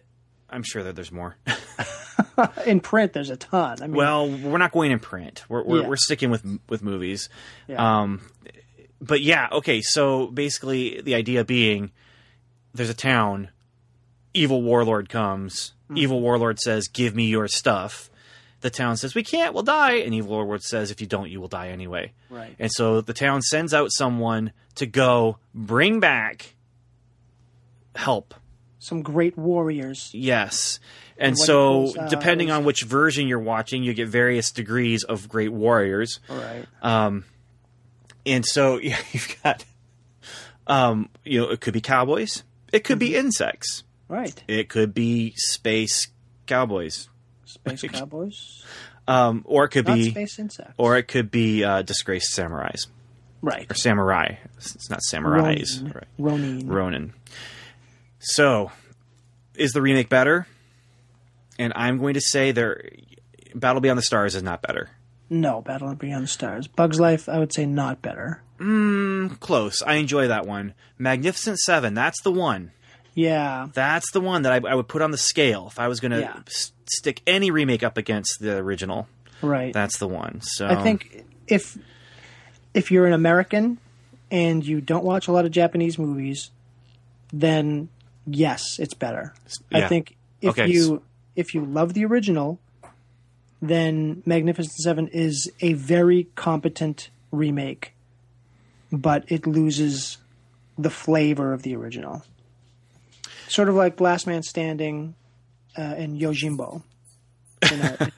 I'm 0.49 0.63
sure 0.63 0.83
that 0.83 0.95
there's 0.95 1.11
more. 1.11 1.35
In 2.65 2.79
print, 2.79 3.13
there's 3.13 3.29
a 3.29 3.35
ton. 3.37 3.77
I 3.81 3.87
mean, 3.87 3.95
well, 3.95 4.29
we're 4.29 4.57
not 4.57 4.71
going 4.71 4.91
in 4.91 4.99
print. 4.99 5.43
We're 5.49 5.63
we're, 5.63 5.81
Yeah. 5.81 5.87
we're 5.87 5.95
sticking 5.97 6.29
with 6.31 6.43
with 6.69 6.81
movies. 6.83 7.29
Yeah. 7.67 8.01
Um, 8.01 8.21
but 9.01 9.21
yeah, 9.21 9.47
okay. 9.51 9.81
So 9.81 10.27
basically, 10.27 11.01
the 11.01 11.15
idea 11.15 11.43
being, 11.43 11.91
there's 12.73 12.89
a 12.89 12.93
town. 12.95 13.49
Evil 14.33 14.61
warlord 14.63 15.09
comes. 15.09 15.73
Mm-hmm. 15.85 15.97
Evil 15.97 16.21
warlord 16.21 16.59
says, 16.59 16.87
"Give 16.87 17.15
me 17.15 17.25
your 17.25 17.47
stuff." 17.47 18.09
The 18.63 18.69
town 18.71 18.97
says, 18.97 19.13
"We 19.13 19.23
can't. 19.23 19.53
We'll 19.53 19.63
die." 19.63 19.97
And 19.97 20.13
evil 20.15 20.31
warlord 20.31 20.63
says, 20.63 20.89
"If 20.89 20.99
you 21.01 21.05
don't, 21.07 21.29
you 21.29 21.39
will 21.39 21.47
die 21.49 21.67
anyway." 21.69 22.13
Right. 22.29 22.55
And 22.57 22.71
so 22.71 23.01
the 23.01 23.13
town 23.13 23.41
sends 23.41 23.73
out 23.73 23.91
someone 23.91 24.51
to 24.75 24.85
go 24.85 25.37
bring 25.53 25.99
back 25.99 26.55
help. 27.95 28.33
some 28.79 29.01
great 29.01 29.37
warriors. 29.37 30.09
Yes. 30.13 30.77
And 31.17 31.27
And 31.29 31.37
so, 31.37 31.85
equals, 31.85 31.97
uh, 31.97 32.07
depending 32.09 32.49
is- 32.49 32.53
on 32.53 32.65
which 32.65 32.83
version 32.83 33.29
you're 33.29 33.39
watching, 33.39 33.81
you 33.81 33.93
get 33.93 34.09
various 34.09 34.51
degrees 34.51 35.05
of 35.05 35.29
great 35.29 35.53
warriors. 35.53 36.19
Right. 36.27 36.65
And 38.25 38.45
so, 38.45 38.77
yeah, 38.81 38.97
you've 39.13 39.33
got, 39.41 39.63
um, 40.67 41.09
you 41.23 41.39
know, 41.39 41.49
it 41.49 41.61
could 41.61 41.73
be 41.73 41.79
cowboys, 41.79 42.43
it 42.73 42.83
could 42.83 42.95
Mm-hmm. 42.99 43.11
be 43.11 43.15
insects, 43.15 43.83
Right. 44.09 44.43
it 44.49 44.67
could 44.67 44.93
be 44.93 45.33
space 45.37 46.09
cowboys, 46.45 47.07
Space 47.53 47.81
cowboys. 47.83 48.63
um, 49.07 49.43
or 49.45 49.65
it 49.65 49.69
could 49.69 49.87
Not 49.87 49.95
be, 49.95 50.09
space 50.11 50.39
insects. 50.39 50.73
or 50.77 50.97
it 50.97 51.07
could 51.07 51.29
be 51.31 51.63
uh, 51.63 51.81
disgraced 51.81 52.35
samurais 52.37 52.87
right. 53.41 53.69
or 53.69 53.75
samurai. 53.75 54.35
It's 54.57 54.89
not 54.89 54.99
samurais, 55.09 55.79
Ronin. 55.81 55.91
right? 55.93 56.07
Ronin. 56.17 56.67
Ronin. 56.67 57.13
So, 58.19 58.71
is 59.55 59.71
the 59.73 59.81
remake 59.81 60.09
better? 60.09 60.47
And 61.59 61.73
I'm 61.75 61.97
going 61.99 62.15
to 62.15 62.21
say 62.21 62.51
there, 62.51 62.89
Battle 63.53 63.81
Beyond 63.81 63.97
the 63.99 64.03
Stars 64.03 64.35
is 64.35 64.43
not 64.43 64.61
better. 64.61 64.89
No, 65.29 65.61
Battle 65.61 65.93
Beyond 65.95 66.23
the 66.23 66.27
Stars. 66.27 66.67
Bugs 66.67 66.99
Life, 66.99 67.27
I 67.29 67.37
would 67.39 67.53
say 67.53 67.65
not 67.65 68.01
better. 68.01 68.41
Close. 69.39 69.81
I 69.81 69.95
enjoy 69.95 70.27
that 70.29 70.45
one. 70.47 70.73
Magnificent 70.97 71.59
Seven. 71.59 71.93
That's 71.93 72.21
the 72.21 72.31
one. 72.31 72.71
Yeah. 73.13 73.67
That's 73.73 74.11
the 74.11 74.21
one 74.21 74.43
that 74.43 74.51
I, 74.53 74.69
I 74.69 74.73
would 74.75 74.87
put 74.87 75.01
on 75.01 75.11
the 75.11 75.17
scale 75.17 75.67
if 75.69 75.79
I 75.79 75.87
was 75.87 75.99
going 75.99 76.11
to 76.11 76.19
Yeah. 76.21 76.39
s- 76.47 76.71
stick 76.89 77.21
any 77.27 77.51
remake 77.51 77.83
up 77.83 77.97
against 77.97 78.39
the 78.39 78.57
original. 78.57 79.07
Right. 79.41 79.73
That's 79.73 79.97
the 79.97 80.07
one. 80.07 80.41
So 80.41 80.67
I 80.67 80.81
think 80.81 81.23
if 81.47 81.77
if 82.73 82.91
you're 82.91 83.05
an 83.05 83.13
American 83.13 83.77
and 84.31 84.65
you 84.65 84.81
don't 84.81 85.03
watch 85.03 85.27
a 85.27 85.31
lot 85.31 85.45
of 85.45 85.51
Japanese 85.51 85.99
movies, 85.99 86.49
then 87.31 87.89
yes, 88.25 88.79
it's 88.79 88.93
better. 88.93 89.33
yeah. 89.69 89.85
I 89.85 89.87
think 89.87 90.15
if 90.41 90.51
Okay, 90.51 90.67
you 90.69 91.01
if 91.35 91.53
you 91.53 91.65
love 91.65 91.93
the 91.93 92.05
original, 92.05 92.59
then 93.61 94.23
Magnificent 94.25 94.73
Seven 94.73 95.07
is 95.09 95.51
a 95.61 95.73
very 95.73 96.27
competent 96.35 97.09
remake, 97.31 97.93
but 98.91 99.25
it 99.27 99.45
loses 99.47 100.17
the 100.77 100.89
flavor 100.89 101.53
of 101.53 101.63
the 101.63 101.75
original. 101.75 102.23
Sort 103.47 103.69
of 103.69 103.75
like 103.75 103.99
Last 104.01 104.25
Man 104.25 104.41
Standing 104.41 105.15
uh, 105.77 105.81
and 105.81 106.19
Yojimbo. 106.19 106.83
You 107.71 107.77
know, 107.77 107.95
it, 107.97 108.13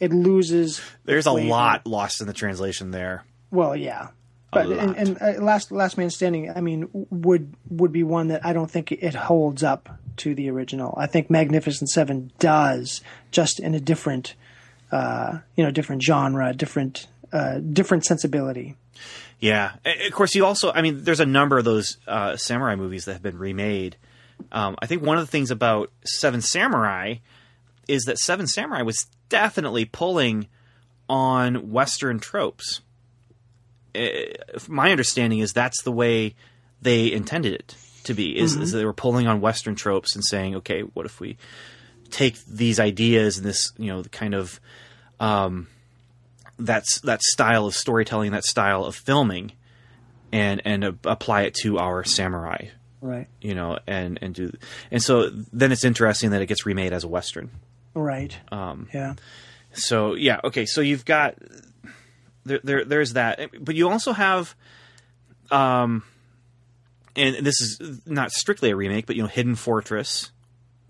it 0.00 0.12
loses. 0.12 0.78
the 0.78 1.12
there's 1.12 1.26
a 1.26 1.32
lot 1.32 1.86
lost 1.86 2.20
in 2.20 2.26
the 2.26 2.32
translation 2.32 2.90
there. 2.90 3.24
Well, 3.52 3.76
yeah, 3.76 4.08
but 4.50 4.66
and, 4.66 4.96
and 4.96 5.18
uh, 5.20 5.40
last 5.40 5.70
last 5.70 5.96
man 5.98 6.10
standing. 6.10 6.50
I 6.50 6.60
mean, 6.60 6.88
would 6.92 7.54
would 7.70 7.92
be 7.92 8.02
one 8.02 8.28
that 8.28 8.44
I 8.44 8.52
don't 8.52 8.70
think 8.70 8.90
it 8.90 9.14
holds 9.14 9.62
up 9.62 9.88
to 10.18 10.34
the 10.34 10.50
original. 10.50 10.94
I 10.96 11.06
think 11.06 11.30
Magnificent 11.30 11.90
Seven 11.90 12.32
does, 12.38 13.02
just 13.30 13.60
in 13.60 13.74
a 13.74 13.80
different, 13.80 14.34
uh, 14.90 15.38
you 15.54 15.64
know, 15.64 15.70
different 15.70 16.02
genre, 16.02 16.52
different 16.52 17.06
uh, 17.32 17.58
different 17.58 18.04
sensibility. 18.04 18.76
Yeah, 19.38 19.72
of 19.84 20.12
course. 20.12 20.34
You 20.34 20.44
also, 20.44 20.72
I 20.72 20.82
mean, 20.82 21.04
there's 21.04 21.20
a 21.20 21.26
number 21.26 21.58
of 21.58 21.64
those 21.64 21.98
uh, 22.06 22.36
samurai 22.36 22.74
movies 22.74 23.04
that 23.04 23.12
have 23.12 23.22
been 23.22 23.38
remade. 23.38 23.96
Um, 24.52 24.76
I 24.80 24.86
think 24.86 25.02
one 25.02 25.18
of 25.18 25.26
the 25.26 25.30
things 25.30 25.50
about 25.50 25.90
Seven 26.04 26.40
Samurai 26.40 27.16
is 27.86 28.04
that 28.04 28.18
Seven 28.18 28.46
Samurai 28.46 28.82
was 28.82 29.06
definitely 29.28 29.84
pulling 29.84 30.46
on 31.08 31.70
Western 31.70 32.20
tropes. 32.20 32.80
Uh, 33.94 34.08
my 34.68 34.90
understanding 34.90 35.38
is 35.40 35.52
that's 35.52 35.82
the 35.82 35.92
way 35.92 36.34
they 36.82 37.10
intended 37.12 37.54
it 37.54 37.74
to 38.04 38.14
be. 38.14 38.38
Is, 38.38 38.56
is 38.56 38.72
they 38.72 38.84
were 38.84 38.92
pulling 38.92 39.26
on 39.26 39.40
Western 39.40 39.74
tropes 39.74 40.14
and 40.14 40.24
saying, 40.24 40.56
okay, 40.56 40.82
what 40.82 41.06
if 41.06 41.20
we 41.20 41.36
take 42.10 42.42
these 42.46 42.80
ideas 42.80 43.38
and 43.38 43.46
this, 43.46 43.72
you 43.76 43.88
know, 43.88 44.02
the 44.02 44.08
kind 44.08 44.34
of 44.34 44.60
that's 46.58 47.00
that 47.00 47.22
style 47.22 47.66
of 47.66 47.74
storytelling, 47.74 48.32
that 48.32 48.44
style 48.44 48.84
of 48.84 48.96
filming, 48.96 49.52
and 50.32 50.60
and 50.64 50.84
uh, 50.84 50.92
apply 51.04 51.42
it 51.42 51.54
to 51.62 51.78
our 51.78 52.04
samurai, 52.04 52.68
Right. 53.00 53.28
you 53.40 53.54
know, 53.54 53.78
and 53.86 54.18
and 54.20 54.34
do 54.34 54.52
and 54.90 55.02
so 55.02 55.30
then 55.52 55.70
it's 55.72 55.84
interesting 55.84 56.30
that 56.30 56.42
it 56.42 56.46
gets 56.46 56.66
remade 56.66 56.92
as 56.92 57.04
a 57.04 57.08
western. 57.08 57.50
Right. 57.94 58.36
Um, 58.50 58.88
yeah. 58.92 59.14
So 59.72 60.14
yeah, 60.14 60.40
okay, 60.44 60.66
so 60.66 60.80
you've 60.80 61.04
got 61.04 61.36
there, 62.44 62.60
there 62.64 62.84
there's 62.84 63.12
that, 63.14 63.40
but 63.60 63.74
you 63.74 63.88
also 63.88 64.12
have, 64.12 64.54
um, 65.50 66.02
and 67.16 67.44
this 67.46 67.60
is 67.60 68.00
not 68.06 68.32
strictly 68.32 68.70
a 68.70 68.76
remake, 68.76 69.06
but 69.06 69.16
you 69.16 69.22
know, 69.22 69.28
Hidden 69.28 69.54
Fortress. 69.56 70.30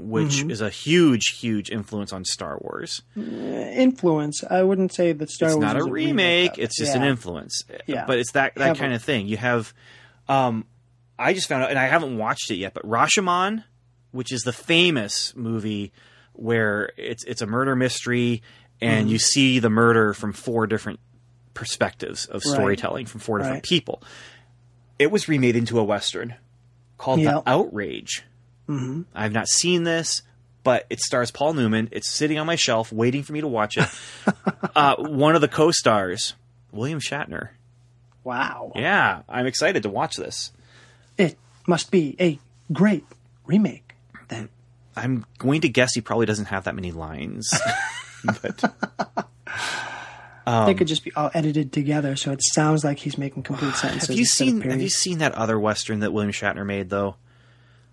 Which 0.01 0.43
is 0.45 0.61
a 0.61 0.71
huge, 0.71 1.25
huge 1.41 1.71
influence 1.73 2.13
on 2.13 2.25
Star 2.25 2.57
Wars. 2.61 3.03
Influence. 3.17 4.45
I 4.49 4.63
wouldn't 4.63 4.95
say 4.95 5.11
that 5.11 5.29
Star 5.29 5.49
it's 5.49 5.57
Wars 5.57 5.65
not 5.67 5.75
a 5.77 5.81
is 5.81 5.91
remake, 5.91 6.57
it's 6.57 6.79
just 6.79 6.95
an 6.95 7.03
influence 7.03 7.65
Yeah. 7.89 8.05
but 8.07 8.21
it's 8.21 8.31
that 8.33 8.55
that 8.55 8.63
Heavily. 8.65 8.79
kind 8.79 8.93
of 8.95 9.03
thing 9.03 9.27
you 9.27 9.37
have 9.39 9.75
um 10.29 10.67
i 11.19 11.35
just 11.35 11.49
found 11.49 11.63
out 11.63 11.71
and 11.71 11.79
i 11.79 11.87
haven't 11.87 12.17
watched 12.17 12.51
it 12.51 12.57
yet 12.57 12.75
but 12.75 12.83
rashomon 12.85 13.65
which 14.13 14.33
is 14.33 14.43
the 14.43 14.53
famous 14.53 15.35
movie 15.37 15.93
where 16.33 16.93
it's 16.97 17.25
it's 17.25 17.43
a 17.43 17.47
murder 17.47 17.75
mystery 17.77 18.43
and 18.81 19.07
Mm-hmm. 19.07 19.13
you 19.13 19.19
see 19.19 19.59
the 19.59 19.71
murder 19.71 20.15
from 20.15 20.33
four 20.33 20.67
different 20.67 21.01
perspectives 21.55 22.27
of 22.27 22.43
Right. 22.47 22.55
storytelling 22.55 23.07
from 23.07 23.21
four 23.21 23.39
different 23.39 23.57
Right. 23.57 23.63
people 23.65 24.03
it 24.99 25.11
was 25.11 25.29
remade 25.29 25.57
into 25.57 25.79
a 25.81 25.85
western 25.85 26.35
called 26.97 27.21
Yeah. 27.21 27.33
the 27.35 27.43
outrage 27.51 28.25
mm-hmm. 28.69 29.03
i've 29.15 29.33
not 29.33 29.49
seen 29.49 29.83
this 29.85 30.23
but 30.65 30.87
it 30.91 31.01
stars 31.01 31.31
Paul 31.31 31.55
Newman. 31.55 31.89
It's 31.93 32.11
sitting 32.13 32.39
on 32.39 32.45
my 32.47 32.57
shelf, 32.57 32.93
waiting 32.93 33.23
for 33.23 33.33
me 33.33 33.41
to 33.41 33.49
watch 33.49 33.79
it. 33.79 33.89
uh, 34.77 34.97
one 34.97 35.35
of 35.35 35.41
the 35.41 35.49
co-stars, 35.49 36.35
William 36.73 36.99
Shatner. 37.01 37.51
Wow. 38.23 38.73
Yeah, 38.75 39.23
I'm 39.31 39.47
excited 39.47 39.85
to 39.85 39.89
watch 39.89 40.17
this. 40.17 40.53
It 41.19 41.37
must 41.67 41.91
be 41.91 42.17
a 42.19 42.39
great 42.73 43.05
remake. 43.47 43.95
Then. 44.29 44.49
I'm 44.97 45.27
going 45.39 45.61
to 45.63 45.69
guess 45.69 45.95
he 45.95 46.01
probably 46.01 46.27
doesn't 46.27 46.47
have 46.47 46.65
that 46.65 46.75
many 46.75 46.93
lines. 46.93 47.51
but 48.25 48.73
they 50.67 50.75
could 50.75 50.89
just 50.89 51.05
be 51.05 51.13
all 51.15 51.31
edited 51.35 51.73
together, 51.73 52.17
so 52.17 52.33
it 52.33 52.41
sounds 52.43 52.85
like 52.85 52.99
he's 52.99 53.19
making 53.19 53.43
complete 53.43 53.75
sentences. 53.75 54.09
have 54.09 54.19
you 54.19 54.25
seen 54.25 54.61
have 54.63 54.81
you 54.81 54.89
seen 54.89 55.19
that 55.19 55.35
other 55.35 55.59
western 55.59 56.01
that 56.01 56.13
William 56.13 56.33
Shatner 56.33 56.65
made 56.67 56.91
though? 56.91 57.17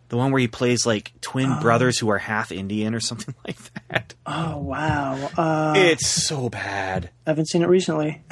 The 0.09 0.17
one 0.17 0.31
where 0.31 0.39
he 0.39 0.47
plays 0.47 0.85
like 0.85 1.11
twin 1.21 1.59
brothers 1.59 1.97
who 1.97 2.09
are 2.09 2.19
half 2.19 2.51
Indian 2.51 2.93
or 2.93 2.99
something 3.01 3.33
like 3.45 3.57
that. 3.89 4.13
Oh 4.25 4.57
wow! 4.57 5.29
Uh, 5.37 5.73
it's 5.75 6.07
so 6.07 6.49
bad. 6.49 7.09
I 7.25 7.31
haven't 7.31 7.47
seen 7.47 7.61
it 7.61 7.67
recently. 7.69 8.21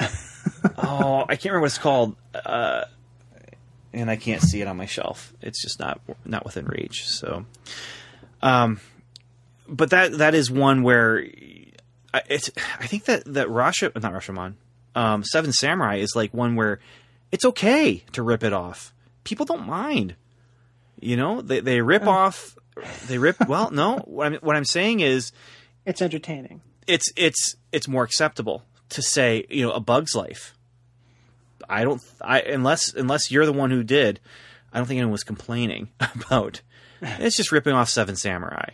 Oh, 0.78 1.22
I 1.22 1.36
can't 1.36 1.44
remember 1.46 1.60
what 1.60 1.66
it's 1.66 1.78
called, 1.78 2.16
uh, 2.34 2.84
and 3.94 4.10
I 4.10 4.16
can't 4.16 4.42
see 4.42 4.60
it 4.60 4.68
on 4.68 4.76
my 4.76 4.86
shelf. 4.86 5.32
It's 5.40 5.62
just 5.62 5.78
not 5.80 6.00
not 6.24 6.44
within 6.44 6.66
reach. 6.66 7.06
So, 7.08 7.46
um, 8.42 8.80
but 9.68 9.90
that 9.90 10.18
that 10.18 10.34
is 10.34 10.50
one 10.50 10.82
where 10.82 11.24
I- 12.12 12.22
it's. 12.28 12.50
I 12.80 12.86
think 12.86 13.04
that 13.06 13.24
that 13.34 13.48
Rasha, 13.48 13.94
not 14.00 14.12
Rashomon, 14.12 14.54
um, 14.94 15.24
Seven 15.24 15.52
Samurai 15.52 15.96
is 15.96 16.12
like 16.14 16.32
one 16.34 16.54
where 16.56 16.80
it's 17.32 17.44
okay 17.44 18.04
to 18.12 18.22
rip 18.22 18.44
it 18.44 18.52
off. 18.52 18.92
People 19.24 19.46
don't 19.46 19.66
mind. 19.66 20.14
You 21.00 21.16
know, 21.16 21.40
they 21.40 21.60
they 21.60 21.80
rip 21.80 22.06
off. 22.06 22.56
They 23.06 23.18
rip. 23.18 23.36
Well, 23.48 23.70
no. 23.70 23.98
What 23.98 24.26
I'm 24.26 24.34
what 24.36 24.56
I'm 24.56 24.64
saying 24.64 25.00
is 25.00 25.32
It's 25.86 26.02
entertaining. 26.02 26.60
it's 26.86 27.06
it's 27.16 27.56
it's 27.72 27.88
more 27.88 28.04
acceptable 28.04 28.62
to 28.90 29.02
say 29.02 29.44
you 29.50 29.64
know 29.66 29.72
a 29.72 29.80
bug's 29.80 30.14
life 30.14 30.54
i 31.68 31.84
don't 31.84 32.02
i 32.20 32.40
unless 32.40 32.92
unless 32.94 33.30
you're 33.30 33.46
the 33.46 33.52
one 33.52 33.70
who 33.70 33.82
did 33.82 34.20
i 34.72 34.78
don't 34.78 34.86
think 34.86 34.98
anyone 34.98 35.12
was 35.12 35.24
complaining 35.24 35.88
about 36.14 36.60
it's 37.04 37.36
just 37.36 37.52
ripping 37.52 37.74
off 37.74 37.88
seven 37.88 38.16
samurai. 38.16 38.70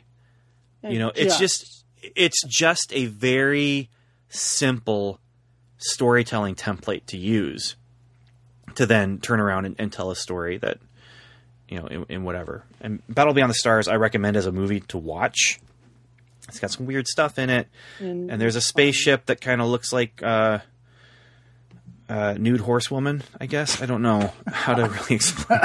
You 0.83 0.99
know 0.99 1.13
it's 1.15 1.39
just 1.39 1.85
it's 2.03 2.43
just 2.47 2.93
a 2.93 3.07
very 3.07 3.91
simple 4.29 5.21
storytelling 5.79 6.55
template 6.55 7.07
to 7.07 7.17
use 7.19 7.77
to 8.77 8.87
then 8.87 9.19
turn 9.19 9.41
around 9.41 9.67
and, 9.67 9.77
and 9.79 9.93
tell 9.93 10.11
a 10.11 10.17
story 10.17 10.59
that 10.59 10.79
you 11.69 11.79
know 11.79 11.87
in, 11.87 12.07
in 12.09 12.25
whatever. 12.25 12.65
And 12.81 13.03
battle 13.09 13.35
beyond 13.35 13.51
the 13.51 13.55
stars 13.55 13.89
i 13.89 13.97
recommend 13.97 14.37
as 14.37 14.47
a 14.47 14.53
movie 14.53 14.81
to 14.81 14.99
watch. 14.99 15.61
It's 16.49 16.59
got 16.59 16.71
some 16.71 16.87
weird 16.87 17.07
stuff 17.07 17.39
in 17.39 17.51
it. 17.51 17.69
And 18.31 18.41
there's 18.41 18.57
a 18.57 18.61
spaceship 18.61 19.27
that 19.27 19.41
kind 19.41 19.61
of 19.61 19.69
looks 19.69 19.93
like 19.93 20.21
uh, 20.23 20.61
uh, 22.11 22.35
nude 22.39 22.61
horsewoman. 22.61 23.23
I 23.41 23.47
guess 23.47 23.81
I 23.81 23.87
don't 23.87 24.03
know 24.03 24.33
how 24.47 24.75
to 24.75 24.89
really 24.89 25.15
explain. 25.15 25.61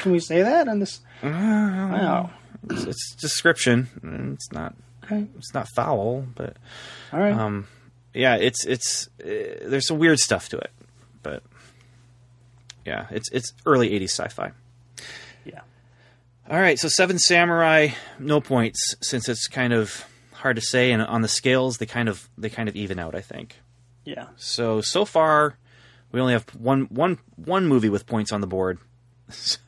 Can 0.00 0.12
we 0.12 0.20
say 0.20 0.42
that 0.42 0.68
on 0.68 0.78
this? 0.78 1.00
Uh, 1.22 1.26
wow. 1.28 2.30
it's, 2.70 2.84
it's 2.84 3.14
description. 3.16 3.88
It's 4.34 4.52
not. 4.52 4.74
Okay. 5.04 5.26
It's 5.36 5.52
not 5.52 5.66
foul, 5.74 6.24
but 6.36 6.56
All 7.12 7.18
right. 7.18 7.34
um, 7.34 7.66
yeah, 8.14 8.36
it's 8.36 8.64
it's 8.64 9.08
uh, 9.20 9.66
there's 9.66 9.86
some 9.88 9.98
weird 9.98 10.20
stuff 10.20 10.48
to 10.50 10.58
it, 10.58 10.70
but 11.22 11.42
yeah, 12.86 13.06
it's 13.10 13.28
it's 13.32 13.52
early 13.66 13.90
'80s 13.90 14.04
sci-fi. 14.10 14.52
yeah. 15.44 15.60
All 16.48 16.60
right, 16.60 16.78
so 16.78 16.88
Seven 16.88 17.18
Samurai, 17.18 17.88
no 18.18 18.40
points 18.40 18.94
since 19.00 19.28
it's 19.28 19.48
kind 19.48 19.72
of 19.72 20.04
hard 20.32 20.56
to 20.56 20.62
say, 20.62 20.92
and 20.92 21.02
on 21.02 21.22
the 21.22 21.28
scales 21.28 21.78
they 21.78 21.86
kind 21.86 22.08
of 22.08 22.28
they 22.38 22.48
kind 22.48 22.68
of 22.68 22.76
even 22.76 22.98
out. 23.00 23.14
I 23.16 23.20
think. 23.22 23.56
Yeah. 24.04 24.26
So 24.36 24.80
so 24.80 25.04
far, 25.04 25.56
we 26.12 26.20
only 26.20 26.34
have 26.34 26.44
one 26.54 26.82
one 26.84 27.18
one 27.36 27.66
movie 27.66 27.88
with 27.88 28.06
points 28.06 28.32
on 28.32 28.40
the 28.40 28.46
board. 28.46 28.78
So, 29.30 29.60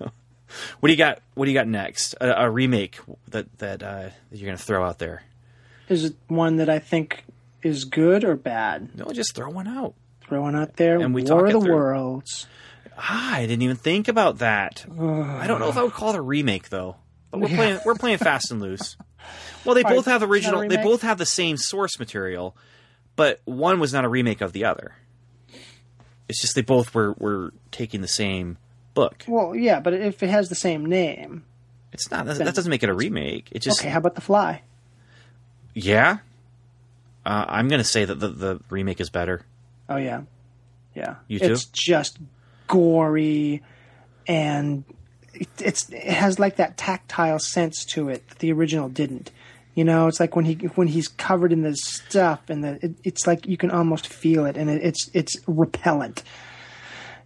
what 0.79 0.89
do 0.89 0.93
you 0.93 0.99
got? 0.99 1.21
What 1.35 1.47
do 1.47 1.51
you 1.51 1.57
got 1.59 1.67
next? 1.67 2.15
A, 2.21 2.45
a 2.45 2.51
remake 2.51 2.99
that 3.29 3.59
that, 3.59 3.83
uh, 3.83 4.11
that 4.31 4.37
you're 4.37 4.47
going 4.47 4.59
to 4.59 4.63
throw 4.63 4.85
out 4.85 4.99
there? 4.99 5.23
Is 5.89 6.05
it 6.05 6.17
one 6.29 6.57
that 6.57 6.69
I 6.69 6.79
think 6.81 7.25
is 7.63 7.85
good 7.87 8.25
or 8.25 8.37
bad? 8.37 8.91
No, 8.95 9.07
just 9.13 9.35
throw 9.35 9.49
one 9.49 9.67
out. 9.67 9.95
Throwing 10.21 10.55
out 10.55 10.77
there. 10.77 11.01
And 11.01 11.15
we 11.15 11.23
War 11.23 11.41
talk 11.41 11.47
of 11.49 11.53
the 11.55 11.61
through. 11.67 11.75
Worlds. 11.75 12.47
Ah, 12.99 13.37
I 13.37 13.47
didn't 13.47 13.63
even 13.63 13.77
think 13.77 14.09
about 14.09 14.39
that. 14.39 14.85
I 14.87 15.47
don't 15.47 15.61
know 15.61 15.69
if 15.69 15.77
I 15.79 15.83
would 15.83 15.93
call 15.93 16.11
it 16.11 16.17
a 16.17 16.23
remake 16.23 16.69
though. 16.69 16.97
But 17.31 17.41
we're 17.41 17.49
playing 17.49 17.81
we're 17.85 17.95
playing 17.95 18.19
fast 18.19 18.51
and 18.51 18.61
loose. 18.61 18.97
Well, 19.65 19.75
they 19.75 19.83
All 19.83 19.91
right, 19.91 19.97
both 19.97 20.05
have 20.05 20.23
it's 20.23 20.31
original. 20.31 20.69
They 20.69 20.77
both 20.77 21.03
have 21.03 21.19
the 21.19 21.27
same 21.27 21.57
source 21.57 21.99
material, 21.99 22.55
but 23.17 23.41
one 23.45 23.81
was 23.81 23.93
not 23.93 24.05
a 24.05 24.09
remake 24.09 24.41
of 24.41 24.53
the 24.53 24.67
other. 24.67 24.95
It's 26.29 26.41
just 26.41 26.55
they 26.55 26.63
both 26.63 26.95
were 26.95 27.13
were 27.19 27.53
taking 27.71 28.01
the 28.01 28.09
same 28.09 28.57
book. 28.95 29.25
Well, 29.27 29.55
yeah, 29.55 29.81
but 29.81 29.93
if 29.95 30.23
it 30.23 30.31
has 30.31 30.49
the 30.49 30.55
same 30.55 30.87
name, 30.87 31.45
It's 31.93 32.11
not 32.11 32.27
that, 32.27 32.39
that 32.39 32.55
doesn't 32.55 32.71
make 32.71 32.83
it 32.83 32.89
a 32.89 32.95
remake. 32.95 33.49
It 33.53 33.61
just 33.61 33.81
okay. 33.81 33.91
How 33.91 33.99
about 33.99 34.15
the 34.15 34.21
Fly? 34.21 34.63
yeah. 35.75 36.19
Uh, 37.27 37.45
I'm 37.49 37.69
going 37.69 37.81
to 37.81 37.89
say 37.89 38.05
that 38.05 38.17
the, 38.17 38.29
the 38.29 38.61
remake 38.69 39.01
is 39.01 39.09
better. 39.09 39.47
Oh 39.89 39.97
yeah, 39.97 40.23
yeah. 40.95 41.17
You 41.27 41.39
too? 41.39 41.53
It's 41.53 41.65
just 41.65 42.19
gory, 42.69 43.63
and 44.27 44.85
it, 45.33 45.49
it's 45.59 45.89
it 45.89 46.03
has 46.05 46.39
like 46.39 46.57
that 46.57 46.77
tactile 46.77 47.39
sense 47.39 47.85
to 47.87 48.11
it 48.11 48.29
that 48.29 48.39
the 48.41 48.53
original 48.53 48.91
didn't. 48.91 49.31
You 49.75 49.85
know, 49.85 50.07
it's 50.07 50.21
like 50.21 50.37
when 50.37 50.45
he 50.45 50.55
when 50.77 50.87
he's 50.87 51.09
covered 51.09 51.53
in 51.53 51.63
this 51.63 51.79
stuff, 51.83 52.49
and 52.49 52.63
the, 52.63 52.79
it, 52.85 52.95
it's 53.03 53.27
like 53.27 53.47
you 53.47 53.57
can 53.57 53.71
almost 53.73 54.07
feel 54.07 54.47
it, 54.47 54.57
and 54.57 54.71
it, 54.71 54.83
it's 54.85 55.11
it's 55.13 55.37
repellent. 55.49 56.23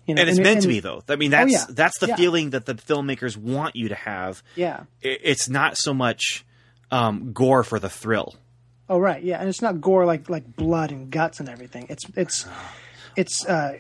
You 0.06 0.14
know, 0.14 0.22
And 0.22 0.30
it's 0.30 0.38
it- 0.38 0.42
meant 0.42 0.62
to 0.62 0.68
be 0.68 0.80
though. 0.80 1.02
I 1.08 1.16
mean, 1.16 1.30
that's 1.30 1.52
yeah. 1.52 1.64
that's 1.68 1.98
the 1.98 2.06
Yeah. 2.08 2.16
feeling 2.16 2.50
that 2.50 2.64
the 2.64 2.74
filmmakers 2.74 3.36
want 3.36 3.76
you 3.76 3.88
to 3.90 3.94
have. 3.94 4.42
Yeah. 4.56 4.84
I- 5.04 5.18
It's 5.22 5.48
not 5.50 5.76
so 5.76 5.92
much 5.92 6.46
um, 6.90 7.32
gore 7.34 7.62
for 7.64 7.78
the 7.78 7.90
thrill. 7.90 8.36
Oh 8.88 8.98
right, 8.98 9.22
yeah, 9.22 9.38
and 9.38 9.50
it's 9.50 9.60
not 9.60 9.82
gore 9.82 10.06
like 10.06 10.30
like 10.30 10.56
blood 10.56 10.90
and 10.90 11.10
guts 11.10 11.40
and 11.40 11.48
everything. 11.50 11.84
It's 11.90 12.04
it's 12.16 12.46
it's 13.14 13.44
uh, 13.44 13.76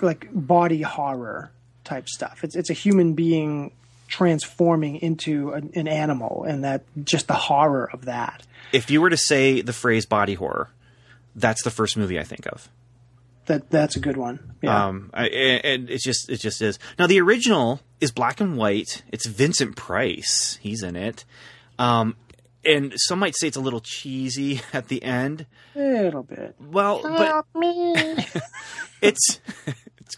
like 0.00 0.28
body 0.32 0.80
horror 0.80 1.52
type 1.84 2.08
stuff. 2.08 2.42
It's 2.42 2.56
it's 2.56 2.70
a 2.70 2.72
human 2.72 3.12
being 3.12 3.72
transforming 4.06 4.96
into 4.96 5.52
an, 5.52 5.70
an 5.74 5.88
animal, 5.88 6.44
and 6.46 6.64
that 6.64 6.82
just 7.04 7.28
the 7.28 7.34
horror 7.34 7.88
of 7.92 8.04
that. 8.06 8.46
If 8.72 8.90
you 8.90 9.00
were 9.00 9.10
to 9.10 9.16
say 9.16 9.60
the 9.62 9.72
phrase 9.72 10.06
body 10.06 10.34
horror, 10.34 10.70
that's 11.34 11.62
the 11.62 11.70
first 11.70 11.96
movie 11.96 12.18
I 12.18 12.24
think 12.24 12.46
of. 12.46 12.68
That 13.46 13.70
that's 13.70 13.94
a 13.96 14.00
good 14.00 14.16
one. 14.16 14.54
Yeah, 14.60 14.86
Um, 14.86 15.10
I, 15.14 15.28
and 15.28 15.88
it's 15.88 16.02
just 16.04 16.28
it 16.28 16.40
just 16.40 16.60
is. 16.60 16.78
Now 16.98 17.06
the 17.06 17.20
original 17.20 17.80
is 18.00 18.10
black 18.10 18.40
and 18.40 18.56
white. 18.56 19.02
It's 19.12 19.26
Vincent 19.26 19.76
Price. 19.76 20.58
He's 20.60 20.82
in 20.82 20.96
it. 20.96 21.24
Um, 21.78 22.16
and 22.64 22.92
some 22.96 23.20
might 23.20 23.36
say 23.36 23.46
it's 23.46 23.56
a 23.56 23.60
little 23.60 23.78
cheesy 23.80 24.60
at 24.72 24.88
the 24.88 25.00
end. 25.04 25.46
a 25.76 25.78
little 25.78 26.24
bit. 26.24 26.56
Well, 26.58 27.00
but 27.02 27.44
it's 27.54 28.36
it's 29.00 29.40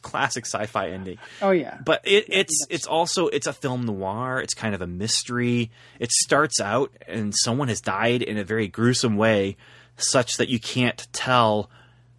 classic 0.08 0.46
sci-fi 0.46 0.88
ending. 0.90 1.18
Oh 1.42 1.50
yeah, 1.50 1.78
But 1.84 2.00
it, 2.04 2.24
it's 2.28 2.66
it's 2.70 2.86
also 2.86 3.28
it's 3.28 3.46
a 3.46 3.52
film 3.52 3.84
noir. 3.86 4.40
It's 4.40 4.54
kind 4.54 4.74
of 4.74 4.80
a 4.80 4.86
mystery. 4.86 5.70
It 5.98 6.10
starts 6.10 6.60
out 6.60 6.92
and 7.06 7.34
someone 7.36 7.68
has 7.68 7.80
died 7.80 8.22
in 8.22 8.38
a 8.38 8.44
very 8.44 8.68
gruesome 8.68 9.16
way, 9.16 9.56
such 9.96 10.36
that 10.36 10.48
you 10.48 10.58
can't 10.58 11.06
tell 11.12 11.70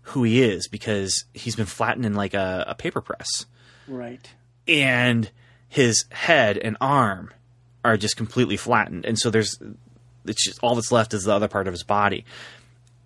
who 0.01 0.23
he 0.23 0.41
is 0.41 0.67
because 0.67 1.25
he's 1.33 1.55
been 1.55 1.65
flattened 1.65 2.05
in 2.05 2.13
like 2.13 2.33
a, 2.33 2.65
a 2.67 2.75
paper 2.75 3.01
press, 3.01 3.45
right. 3.87 4.27
and 4.67 5.29
his 5.67 6.05
head 6.11 6.57
and 6.57 6.77
arm 6.81 7.31
are 7.85 7.95
just 7.95 8.17
completely 8.17 8.57
flattened, 8.57 9.05
and 9.05 9.17
so 9.19 9.29
there's 9.29 9.59
it's 10.25 10.43
just 10.45 10.59
all 10.61 10.75
that's 10.75 10.91
left 10.91 11.13
is 11.13 11.23
the 11.23 11.33
other 11.33 11.47
part 11.47 11.67
of 11.67 11.73
his 11.73 11.83
body. 11.83 12.25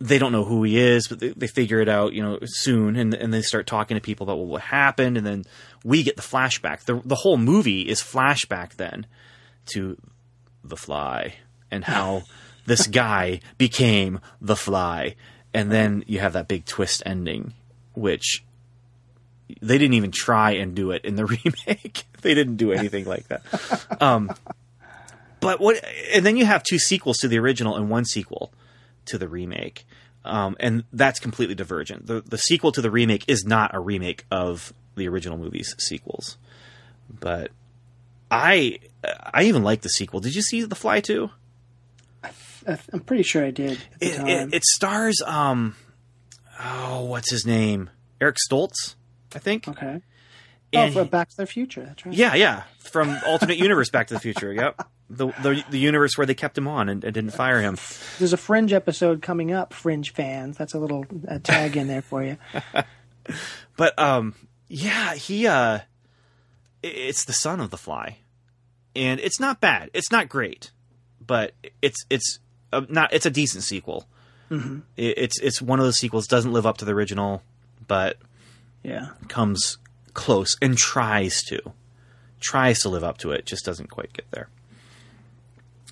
They 0.03 0.19
don't 0.19 0.33
know 0.33 0.43
who 0.43 0.63
he 0.63 0.77
is, 0.77 1.07
but 1.07 1.19
they, 1.19 1.29
they 1.29 1.47
figure 1.47 1.79
it 1.79 1.87
out, 1.87 2.11
you 2.11 2.21
know, 2.21 2.37
soon, 2.43 2.97
and 2.97 3.13
and 3.13 3.33
they 3.33 3.41
start 3.41 3.67
talking 3.67 3.95
to 3.95 4.01
people 4.01 4.29
about 4.29 4.37
what 4.37 4.61
happened, 4.61 5.15
and 5.17 5.25
then 5.25 5.45
we 5.85 6.03
get 6.03 6.17
the 6.17 6.21
flashback. 6.21 6.81
the 6.81 7.01
The 7.05 7.15
whole 7.15 7.37
movie 7.37 7.83
is 7.83 8.01
flashback 8.01 8.75
then 8.75 9.05
to 9.67 9.97
the 10.61 10.75
Fly 10.75 11.35
and 11.71 11.85
how 11.85 12.23
this 12.65 12.87
guy 12.87 13.39
became 13.57 14.19
the 14.41 14.57
Fly, 14.57 15.15
and 15.53 15.71
then 15.71 16.03
you 16.05 16.19
have 16.19 16.33
that 16.33 16.49
big 16.49 16.65
twist 16.65 17.01
ending, 17.05 17.53
which 17.93 18.43
they 19.61 19.77
didn't 19.77 19.93
even 19.93 20.11
try 20.11 20.51
and 20.51 20.75
do 20.75 20.91
it 20.91 21.05
in 21.05 21.15
the 21.15 21.25
remake. 21.45 22.03
they 22.21 22.33
didn't 22.33 22.57
do 22.57 22.73
anything 22.73 23.05
like 23.05 23.27
that. 23.29 23.41
Um, 24.01 24.33
but 25.39 25.61
what? 25.61 25.81
And 26.11 26.25
then 26.25 26.35
you 26.35 26.45
have 26.45 26.61
two 26.63 26.79
sequels 26.79 27.19
to 27.19 27.29
the 27.29 27.39
original 27.39 27.77
and 27.77 27.89
one 27.89 28.03
sequel 28.03 28.51
to 29.05 29.17
the 29.17 29.27
remake, 29.27 29.85
um, 30.25 30.55
and 30.59 30.83
that's 30.93 31.19
completely 31.19 31.55
divergent. 31.55 32.07
the 32.07 32.21
The 32.21 32.37
sequel 32.37 32.71
to 32.73 32.81
the 32.81 32.91
remake 32.91 33.25
is 33.27 33.43
not 33.45 33.73
a 33.75 33.79
remake 33.79 34.25
of 34.31 34.73
the 34.95 35.07
original 35.07 35.37
movie's 35.37 35.75
sequels, 35.77 36.37
but 37.09 37.51
I 38.31 38.79
I 39.03 39.43
even 39.43 39.63
like 39.63 39.81
the 39.81 39.89
sequel. 39.89 40.19
Did 40.19 40.35
you 40.35 40.41
see 40.41 40.63
The 40.63 40.75
Fly 40.75 40.99
too? 41.01 41.29
I- 42.23 42.31
I'm 42.93 43.01
pretty 43.01 43.23
sure 43.23 43.43
I 43.43 43.51
did. 43.51 43.77
It, 43.99 44.19
it, 44.25 44.53
it 44.53 44.63
stars 44.63 45.21
um 45.25 45.75
oh 46.63 47.03
what's 47.05 47.29
his 47.29 47.45
name 47.45 47.89
Eric 48.21 48.37
Stoltz 48.49 48.95
I 49.35 49.39
think 49.39 49.67
okay. 49.67 50.01
And 50.73 50.97
oh, 50.97 51.05
Back 51.05 51.29
to 51.29 51.37
the 51.37 51.45
Future. 51.45 51.83
That's 51.85 52.05
right. 52.05 52.15
yeah 52.15 52.35
yeah 52.35 52.63
from 52.79 53.15
alternate 53.27 53.57
universe 53.57 53.89
Back 53.89 54.07
to 54.07 54.13
the 54.13 54.19
Future 54.19 54.51
yep 54.53 54.81
the 55.09 55.27
the, 55.41 55.63
the 55.69 55.77
universe 55.79 56.17
where 56.17 56.25
they 56.25 56.33
kept 56.33 56.57
him 56.57 56.67
on 56.67 56.89
and, 56.89 57.03
and 57.03 57.13
didn't 57.13 57.31
fire 57.31 57.61
him 57.61 57.77
There's 58.19 58.33
a 58.33 58.37
Fringe 58.37 58.73
episode 58.73 59.21
coming 59.21 59.51
up. 59.51 59.73
Fringe 59.73 60.11
fans. 60.11 60.57
That's 60.57 60.73
a 60.73 60.79
little 60.79 61.05
uh, 61.27 61.39
tag 61.43 61.77
in 61.77 61.87
there 61.87 62.01
for 62.01 62.23
you. 62.23 62.37
but 63.77 63.97
um 63.99 64.35
yeah 64.67 65.13
he 65.15 65.47
uh 65.47 65.79
it's 66.81 67.25
the 67.25 67.33
son 67.33 67.59
of 67.59 67.69
the 67.69 67.77
Fly 67.77 68.17
and 68.95 69.19
it's 69.19 69.39
not 69.39 69.61
bad 69.61 69.89
it's 69.93 70.11
not 70.11 70.27
great 70.29 70.71
but 71.25 71.53
it's 71.81 72.05
it's 72.09 72.39
uh, 72.73 72.81
not 72.89 73.13
it's 73.13 73.25
a 73.25 73.31
decent 73.31 73.63
sequel 73.63 74.07
Mm-hmm. 74.51 74.79
It- 74.97 75.17
it's 75.17 75.39
it's 75.39 75.61
one 75.61 75.79
of 75.79 75.85
those 75.85 75.97
sequels 75.97 76.27
doesn't 76.27 76.51
live 76.51 76.65
up 76.67 76.77
to 76.79 76.85
the 76.85 76.91
original 76.91 77.41
but 77.87 78.17
Yeah. 78.83 79.07
comes 79.29 79.77
close 80.13 80.55
and 80.61 80.77
tries 80.77 81.41
to 81.43 81.59
tries 82.39 82.79
to 82.81 82.89
live 82.89 83.03
up 83.03 83.17
to 83.19 83.31
it 83.31 83.45
just 83.45 83.63
doesn't 83.65 83.89
quite 83.89 84.11
get 84.13 84.25
there. 84.31 84.49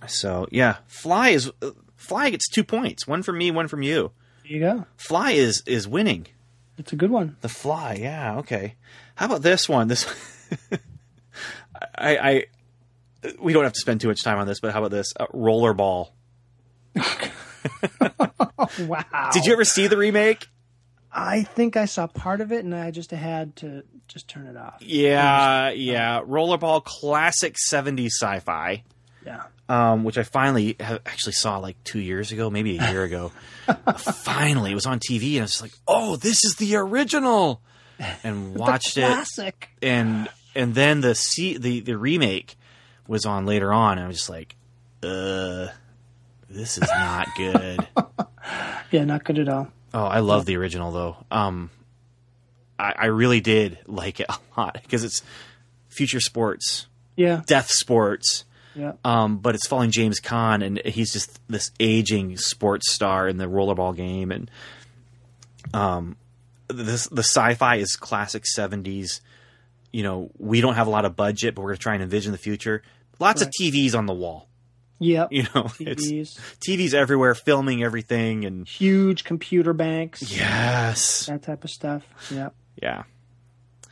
So 0.08 0.48
yeah 0.52 0.78
fly 0.88 1.30
is 1.30 1.52
uh, 1.62 1.72
fly 1.96 2.30
gets 2.30 2.48
two 2.50 2.64
points. 2.64 3.08
One 3.08 3.24
from 3.24 3.38
me 3.38 3.52
one 3.52 3.68
from 3.68 3.82
you. 3.84 4.12
There 4.44 4.52
you 4.54 4.60
go. 4.60 4.86
fly 4.98 5.32
is 5.32 5.64
is 5.66 5.88
winning. 5.88 6.28
It's 6.78 6.92
a 6.94 6.96
good 6.96 7.12
one. 7.12 7.38
the 7.42 7.50
fly 7.50 7.96
yeah 8.02 8.38
okay. 8.38 8.76
How 9.16 9.26
about 9.28 9.42
this 9.44 9.70
one? 9.70 9.88
This 9.88 10.06
i 11.96 12.18
i 12.18 12.46
we 13.40 13.54
don't 13.54 13.64
have 13.64 13.74
to 13.74 13.80
spend 13.80 14.02
too 14.02 14.08
much 14.08 14.24
time 14.24 14.38
on 14.40 14.48
this 14.48 14.60
but 14.60 14.74
how 14.74 14.80
about 14.80 14.92
this? 14.92 15.14
Uh, 15.20 15.28
rollerball. 15.28 16.10
Wow. 18.80 19.30
did 19.34 19.46
you 19.46 19.54
ever 19.54 19.66
see 19.66 19.88
the 19.88 19.98
remake 19.98 20.48
I 21.14 21.44
think 21.44 21.76
I 21.78 21.86
saw 21.86 22.08
part 22.08 22.40
of 22.42 22.52
it, 22.52 22.64
and 22.64 22.74
I 22.74 22.92
just 22.92 23.12
had 23.12 23.56
to 23.58 23.84
just 24.08 24.28
turn 24.28 24.48
it 24.48 24.58
off. 24.58 24.78
yeah 24.82 25.70
yeah 25.70 26.22
rollerball 26.22 26.84
classic 26.84 27.56
70s 27.72 28.10
sci-fi 28.20 28.84
Yeah. 29.26 29.44
um, 29.70 30.04
which 30.04 30.18
I 30.18 30.24
finally 30.24 30.76
actually 30.80 31.34
saw 31.34 31.58
like 31.60 31.82
two 31.86 32.00
years 32.00 32.32
ago, 32.34 32.50
maybe 32.50 32.78
a 32.78 32.92
year 32.92 33.04
ago. 33.04 33.32
finally, 33.98 34.72
it 34.72 34.76
was 34.76 34.86
on 34.86 35.00
TV, 35.00 35.34
and 35.34 35.40
I 35.40 35.42
was 35.44 35.52
just 35.52 35.62
like, 35.62 35.74
"Oh, 35.88 36.16
this 36.18 36.44
is 36.44 36.56
the 36.58 36.76
original," 36.76 37.62
and 38.24 38.56
watched 38.58 38.98
it. 38.98 39.06
Classic. 39.06 39.70
And 39.82 40.28
and 40.56 40.76
then 40.76 41.00
the 41.02 41.16
C, 41.16 41.58
the 41.58 41.80
the 41.80 41.98
remake 41.98 42.56
was 43.08 43.26
on 43.26 43.46
later 43.46 43.72
on, 43.72 43.98
and 43.98 44.06
I 44.06 44.08
was 44.08 44.18
just 44.18 44.30
like, 44.30 44.56
"Uh, 45.04 45.68
this 46.50 46.78
is 46.78 46.90
not 46.90 47.28
good." 47.38 47.88
Yeah, 48.92 49.06
not 49.06 49.24
good 49.24 49.40
at 49.40 49.48
all. 49.48 49.70
Oh, 49.94 50.04
I 50.04 50.20
love 50.20 50.46
the 50.46 50.58
original 50.58 50.92
though. 50.92 51.18
Um, 51.32 51.70
I, 52.80 52.94
I 52.98 53.06
really 53.08 53.42
did 53.42 53.78
like 53.88 54.20
it 54.20 54.28
a 54.30 54.38
lot 54.58 54.80
because 54.82 55.04
it's 55.04 55.22
future 55.90 56.20
sports, 56.20 56.88
Yeah. 57.16 57.42
death 57.46 57.70
sports. 57.70 58.46
Yeah. 58.74 58.94
um, 59.04 59.40
but 59.40 59.54
it's 59.56 59.68
following 59.68 59.92
James 59.92 60.22
Caan, 60.22 60.64
and 60.66 60.82
he's 60.86 61.12
just 61.12 61.42
this 61.50 61.72
aging 61.80 62.38
sports 62.38 62.90
star 62.94 63.28
in 63.28 63.36
the 63.38 63.44
rollerball 63.46 63.94
game, 63.96 64.32
and 64.32 64.50
um, 65.74 66.16
this 66.70 67.08
the 67.08 67.22
sci-fi 67.24 67.76
is 67.76 67.96
classic 67.98 68.44
'70s. 68.58 69.20
You 69.92 70.04
know, 70.04 70.32
we 70.38 70.62
don't 70.62 70.76
have 70.76 70.88
a 70.88 70.90
lot 70.90 71.04
of 71.04 71.18
budget, 71.18 71.54
but 71.54 71.62
we're 71.64 71.70
going 71.72 71.78
to 71.80 71.84
try 71.84 71.94
and 71.96 72.04
envision 72.04 72.32
the 72.32 72.38
future. 72.38 72.82
Lots 73.20 73.42
of 73.42 73.50
TVs 73.62 73.94
on 73.94 74.06
the 74.06 74.14
wall. 74.14 74.48
Yep. 75.04 75.30
You 75.32 75.44
know, 75.56 75.66
it's 75.80 76.08
TVs, 76.12 76.40
TVs 76.60 76.94
everywhere, 76.94 77.34
filming 77.34 77.84
everything, 77.84 78.46
and 78.46 78.68
huge 78.68 79.24
computer 79.24 79.74
banks, 79.74 80.22
yes, 80.32 81.26
that 81.26 81.42
type 81.42 81.64
of 81.64 81.72
stuff. 81.72 82.04
Yep. 82.30 82.54
yeah, 82.82 83.04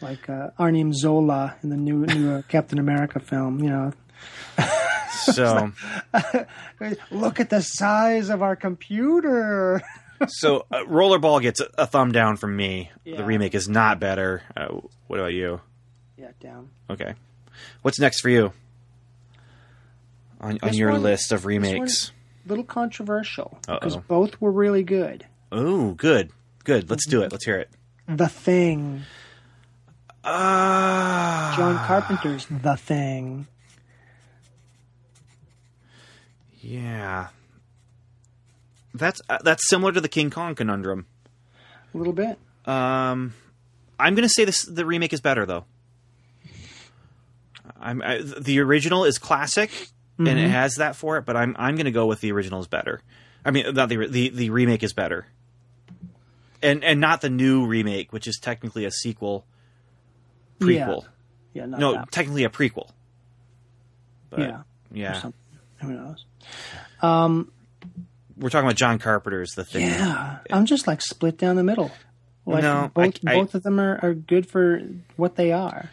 Like 0.02 0.30
uh, 0.30 0.52
Arnim 0.60 0.94
Zola 0.94 1.56
in 1.64 1.70
the 1.70 1.78
new 1.78 2.06
new 2.06 2.32
uh, 2.36 2.42
Captain 2.48 2.78
America 2.78 3.20
film. 3.20 3.60
You 3.64 3.70
know, 3.72 3.94
so 5.10 5.72
look 7.12 7.40
at 7.40 7.50
the 7.50 7.62
size 7.62 8.30
of 8.30 8.44
our 8.44 8.56
computer. 8.56 9.82
so 10.28 10.66
uh, 10.72 10.84
rollerball 10.88 11.42
gets 11.42 11.60
a, 11.60 11.70
a 11.80 11.88
thumb 11.88 12.12
down 12.12 12.38
from 12.38 12.56
me. 12.56 12.92
Yeah. 13.04 13.18
The 13.18 13.24
remake 13.24 13.56
is 13.56 13.68
not 13.68 14.00
better. 14.00 14.44
Uh, 14.56 14.80
what 15.08 15.20
about 15.20 15.34
you? 15.34 15.60
yeah, 16.18 16.32
down. 16.40 16.70
Okay. 16.90 17.16
What's 17.82 18.00
next 18.00 18.22
for 18.22 18.30
you? 18.30 18.54
On, 20.42 20.58
on 20.62 20.74
your 20.74 20.92
one- 20.92 21.04
list 21.04 21.32
of 21.32 21.46
remakes. 21.46 22.12
Little 22.46 22.64
controversial 22.64 23.60
because 23.68 23.96
Uh-oh. 23.98 24.04
both 24.08 24.40
were 24.42 24.52
really 24.52 24.84
good. 24.84 25.26
Oh, 25.52 25.92
good. 25.94 26.32
Good. 26.64 26.90
Let's 26.90 27.06
do 27.06 27.22
it. 27.22 27.32
Let's 27.32 27.46
hear 27.46 27.58
it. 27.58 27.70
The 28.08 28.28
Thing, 28.28 29.04
Ah. 30.24 31.54
John 31.56 31.78
Carpenter's 31.86 32.48
The 32.50 32.76
Thing. 32.76 33.48
Yeah. 36.60 37.28
That's 38.94 39.22
uh, 39.30 39.38
that's 39.44 39.68
similar 39.68 39.92
to 39.92 40.02
the 40.02 40.10
King 40.10 40.30
Kong 40.30 40.56
conundrum. 40.56 41.06
A 41.94 41.98
little 41.98 42.14
bit. 42.14 42.38
Um, 42.66 43.34
I'm 44.00 44.16
going 44.16 44.28
to 44.28 44.34
say 44.34 44.46
this: 44.46 44.64
the 44.66 44.86
remake 44.86 45.14
is 45.14 45.22
better, 45.22 45.46
though. 45.46 45.66
I'm 47.80 48.02
I, 48.02 48.22
the 48.22 48.60
original 48.60 49.06
is 49.06 49.18
classic, 49.20 49.90
and 50.20 50.28
Mm-hmm. 50.28 50.38
it 50.38 50.50
has 50.50 50.76
that 50.76 50.96
for 50.96 51.18
it. 51.18 51.26
But 51.26 51.36
I'm 51.38 51.56
I'm 51.58 51.76
going 51.76 51.86
to 51.86 51.92
go 51.92 52.06
with 52.06 52.20
the 52.22 52.32
original 52.32 52.60
is 52.60 52.68
better. 52.68 53.02
I 53.44 53.52
mean, 53.52 53.74
not 53.74 53.90
the 53.90 54.06
the 54.08 54.30
the 54.30 54.50
remake 54.52 54.84
is 54.84 54.94
better, 54.94 55.26
and 56.62 56.84
and 56.84 57.00
not 57.00 57.22
the 57.22 57.30
new 57.30 57.66
remake, 57.66 58.12
which 58.14 58.28
is 58.28 58.38
technically 58.38 58.86
a 58.86 58.92
sequel, 58.92 59.46
prequel. 60.60 61.06
Yeah, 61.54 61.66
not 61.66 61.80
No, 61.80 61.94
that. 61.94 62.12
technically 62.12 62.44
a 62.44 62.50
prequel. 62.50 62.90
But, 64.30 64.40
yeah. 64.42 64.62
yeah. 64.92 65.22
Who 65.82 65.94
knows? 65.94 66.26
Um, 67.02 67.52
We're 68.38 68.50
talking 68.50 68.68
about 68.68 68.76
John 68.76 69.00
Carpenter's 69.00 69.54
The 69.56 69.64
Thing. 69.64 69.88
Yeah, 69.88 70.40
I'm 70.52 70.66
just 70.66 70.86
like 70.86 71.02
split 71.02 71.38
down 71.38 71.56
the 71.56 71.64
middle. 71.64 71.92
Like 72.46 72.62
No, 72.64 72.92
both 72.94 73.18
I- 73.26 73.32
I- 73.32 73.36
both 73.40 73.56
of 73.56 73.64
them 73.64 73.80
are, 73.80 74.00
are 74.04 74.14
good 74.14 74.46
for 74.48 74.82
what 75.16 75.36
they 75.36 75.52
are. 75.52 75.90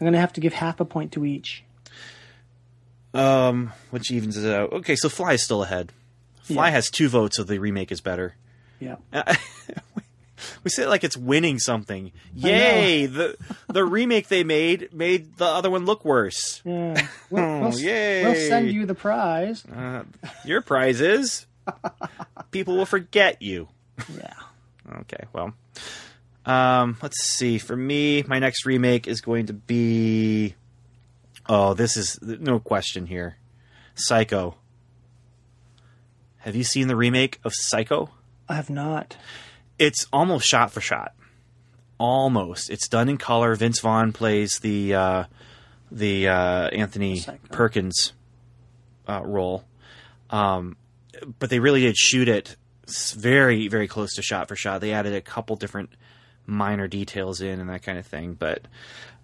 I'm 0.00 0.06
gonna 0.06 0.18
have 0.20 0.32
to 0.34 0.40
give 0.40 0.52
half 0.54 0.80
a 0.80 0.84
point 0.84 1.12
to 1.12 1.24
each. 1.24 1.62
Um, 3.18 3.72
which 3.90 4.10
evens 4.10 4.36
it 4.36 4.52
out. 4.52 4.72
Okay, 4.72 4.96
so 4.96 5.08
Fly 5.08 5.34
is 5.34 5.42
still 5.42 5.62
ahead. 5.62 5.92
Fly 6.42 6.66
Yeah. 6.68 6.72
has 6.72 6.90
two 6.90 7.08
votes, 7.08 7.36
so 7.36 7.42
the 7.44 7.58
remake 7.58 7.90
is 7.92 8.00
better. 8.00 8.34
Yeah. 8.80 8.96
We 10.62 10.70
say 10.70 10.82
it 10.82 10.88
like 10.88 11.02
it's 11.02 11.16
winning 11.16 11.58
something. 11.58 12.12
Yay! 12.34 13.06
The 13.06 13.36
the 13.68 13.84
remake 13.84 14.28
they 14.28 14.44
made 14.44 14.92
made 14.92 15.36
the 15.38 15.46
other 15.46 15.70
one 15.70 15.86
look 15.86 16.04
worse. 16.04 16.60
Yeah. 16.64 17.06
We'll, 17.30 17.42
Oh, 17.42 17.60
we'll, 17.70 17.78
yay. 17.78 18.22
we'll 18.24 18.34
send 18.34 18.70
you 18.70 18.84
the 18.84 18.94
prize. 18.94 19.64
Uh, 19.64 20.02
your 20.44 20.60
prize 20.60 21.00
is 21.00 21.46
people 22.50 22.76
will 22.76 22.84
forget 22.86 23.40
you. 23.40 23.68
Yeah. 24.14 24.34
Okay, 25.00 25.24
well, 25.32 25.54
um, 26.44 26.96
let's 27.02 27.22
see. 27.24 27.56
For 27.58 27.74
me, 27.74 28.22
my 28.24 28.38
next 28.38 28.66
remake 28.66 29.08
is 29.08 29.20
going 29.22 29.46
to 29.46 29.52
be. 29.54 30.54
Oh, 31.48 31.74
this 31.74 31.96
is 31.96 32.18
no 32.22 32.58
question 32.58 33.06
here. 33.06 33.36
Psycho. 33.94 34.56
Have 36.38 36.56
you 36.56 36.64
seen 36.64 36.88
the 36.88 36.96
remake 36.96 37.40
of 37.44 37.52
Psycho? 37.54 38.10
I 38.48 38.54
have 38.54 38.70
not. 38.70 39.16
It's 39.78 40.06
almost 40.12 40.46
shot 40.46 40.70
for 40.70 40.80
shot. 40.80 41.14
Almost. 41.98 42.70
It's 42.70 42.88
done 42.88 43.08
in 43.08 43.16
color. 43.16 43.54
Vince 43.54 43.80
Vaughn 43.80 44.12
plays 44.12 44.58
the 44.60 44.94
uh, 44.94 45.24
the 45.90 46.28
uh, 46.28 46.68
Anthony 46.68 47.18
Psycho. 47.18 47.38
Perkins 47.50 48.12
uh, 49.08 49.22
role, 49.24 49.64
um, 50.30 50.76
but 51.38 51.50
they 51.50 51.58
really 51.58 51.80
did 51.80 51.96
shoot 51.96 52.28
it 52.28 52.56
very 53.16 53.66
very 53.68 53.88
close 53.88 54.14
to 54.14 54.22
shot 54.22 54.48
for 54.48 54.56
shot. 54.56 54.80
They 54.80 54.92
added 54.92 55.14
a 55.14 55.20
couple 55.20 55.56
different 55.56 55.90
minor 56.44 56.86
details 56.86 57.40
in 57.40 57.60
and 57.60 57.70
that 57.70 57.82
kind 57.82 57.98
of 57.98 58.06
thing, 58.06 58.34
but 58.34 58.62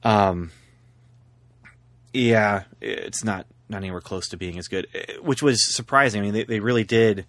um, 0.03 0.51
yeah, 2.13 2.65
it's 2.81 3.25
not 3.25 3.47
not 3.69 3.79
anywhere 3.79 4.01
close 4.01 4.29
to 4.29 4.37
being 4.37 4.59
as 4.59 4.69
good, 4.69 4.87
eh, 4.95 5.15
which 5.21 5.43
was 5.43 5.75
surprising. 5.75 6.21
I 6.21 6.25
mean, 6.25 6.35
they, 6.35 6.45
they 6.45 6.61
really 6.61 6.85
did. 6.85 7.27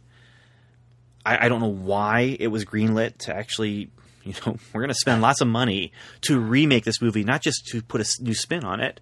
I, 1.26 1.46
I 1.46 1.50
don't 1.50 1.62
know 1.62 1.72
why 1.72 2.36
it 2.40 2.48
was 2.48 2.66
greenlit 2.66 3.18
to 3.20 3.36
actually, 3.36 3.90
you 4.24 4.34
know, 4.46 4.58
we're 4.74 4.82
going 4.82 4.90
to 4.90 4.96
spend 4.96 5.22
lots 5.22 5.42
of 5.42 5.48
money 5.48 5.92
to 6.22 6.40
remake 6.40 6.84
this 6.84 7.02
movie, 7.02 7.24
not 7.24 7.42
just 7.42 7.66
to 7.68 7.82
put 7.82 8.02
a 8.02 8.24
new 8.24 8.34
spin 8.34 8.64
on 8.64 8.80
it, 8.80 9.00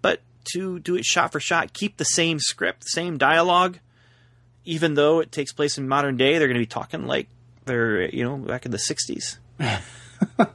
but 0.00 0.20
to 0.52 0.78
do 0.78 0.94
it 0.94 1.04
shot 1.04 1.32
for 1.32 1.40
shot, 1.40 1.72
keep 1.72 1.96
the 1.96 2.04
same 2.04 2.38
script, 2.38 2.82
the 2.82 2.90
same 2.90 3.18
dialogue. 3.18 3.78
Even 4.64 4.94
though 4.94 5.20
it 5.20 5.30
takes 5.30 5.52
place 5.52 5.78
in 5.78 5.86
modern 5.86 6.16
day, 6.16 6.38
they're 6.38 6.48
going 6.48 6.56
to 6.56 6.60
be 6.60 6.66
talking 6.66 7.06
like 7.06 7.28
they're, 7.66 8.08
you 8.08 8.24
know, 8.24 8.36
back 8.36 8.64
in 8.64 8.72
the 8.72 8.78
60s. 8.78 9.38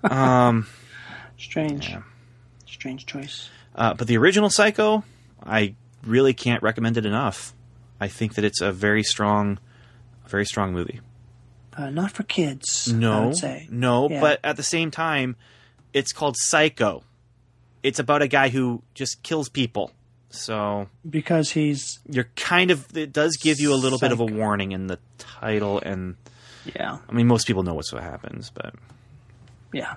um, 0.11 0.67
Strange. 1.37 1.95
Strange 2.65 3.05
choice. 3.05 3.49
Uh, 3.75 3.93
but 3.93 4.07
the 4.07 4.17
original 4.17 4.49
Psycho, 4.49 5.03
I 5.45 5.75
really 6.05 6.33
can't 6.33 6.61
recommend 6.63 6.97
it 6.97 7.05
enough. 7.05 7.53
I 7.99 8.07
think 8.07 8.35
that 8.35 8.43
it's 8.43 8.61
a 8.61 8.71
very 8.71 9.03
strong, 9.03 9.59
very 10.27 10.45
strong 10.45 10.73
movie. 10.73 10.99
Uh, 11.75 11.89
not 11.89 12.11
for 12.11 12.23
kids. 12.23 12.89
I 12.91 12.95
No, 12.95 13.27
would 13.27 13.37
say. 13.37 13.67
no, 13.71 14.09
Yeah. 14.09 14.19
but 14.21 14.39
at 14.43 14.57
the 14.57 14.63
same 14.63 14.91
time, 14.91 15.35
it's 15.93 16.11
called 16.11 16.35
Psycho. 16.37 17.03
It's 17.83 17.99
about 17.99 18.21
a 18.21 18.27
guy 18.27 18.49
who 18.49 18.81
just 18.93 19.23
kills 19.23 19.49
people. 19.49 19.91
So 20.29 20.87
because 21.09 21.51
he's 21.51 21.99
you're 22.09 22.29
kind 22.37 22.71
of 22.71 22.95
it 22.95 23.11
does 23.11 23.35
give 23.41 23.59
you 23.59 23.73
a 23.73 23.75
little 23.75 23.99
bit 23.99 24.11
of 24.13 24.19
a 24.21 24.25
warning 24.25 24.71
in 24.71 24.87
the 24.87 24.97
title, 25.17 25.79
and 25.79 26.15
yeah 26.75 26.99
I 27.09 27.11
mean 27.11 27.27
most 27.27 27.47
people 27.47 27.63
know 27.63 27.73
what's 27.73 27.91
what 27.91 28.01
happens. 28.03 28.49
But 28.49 28.73
yeah. 29.73 29.95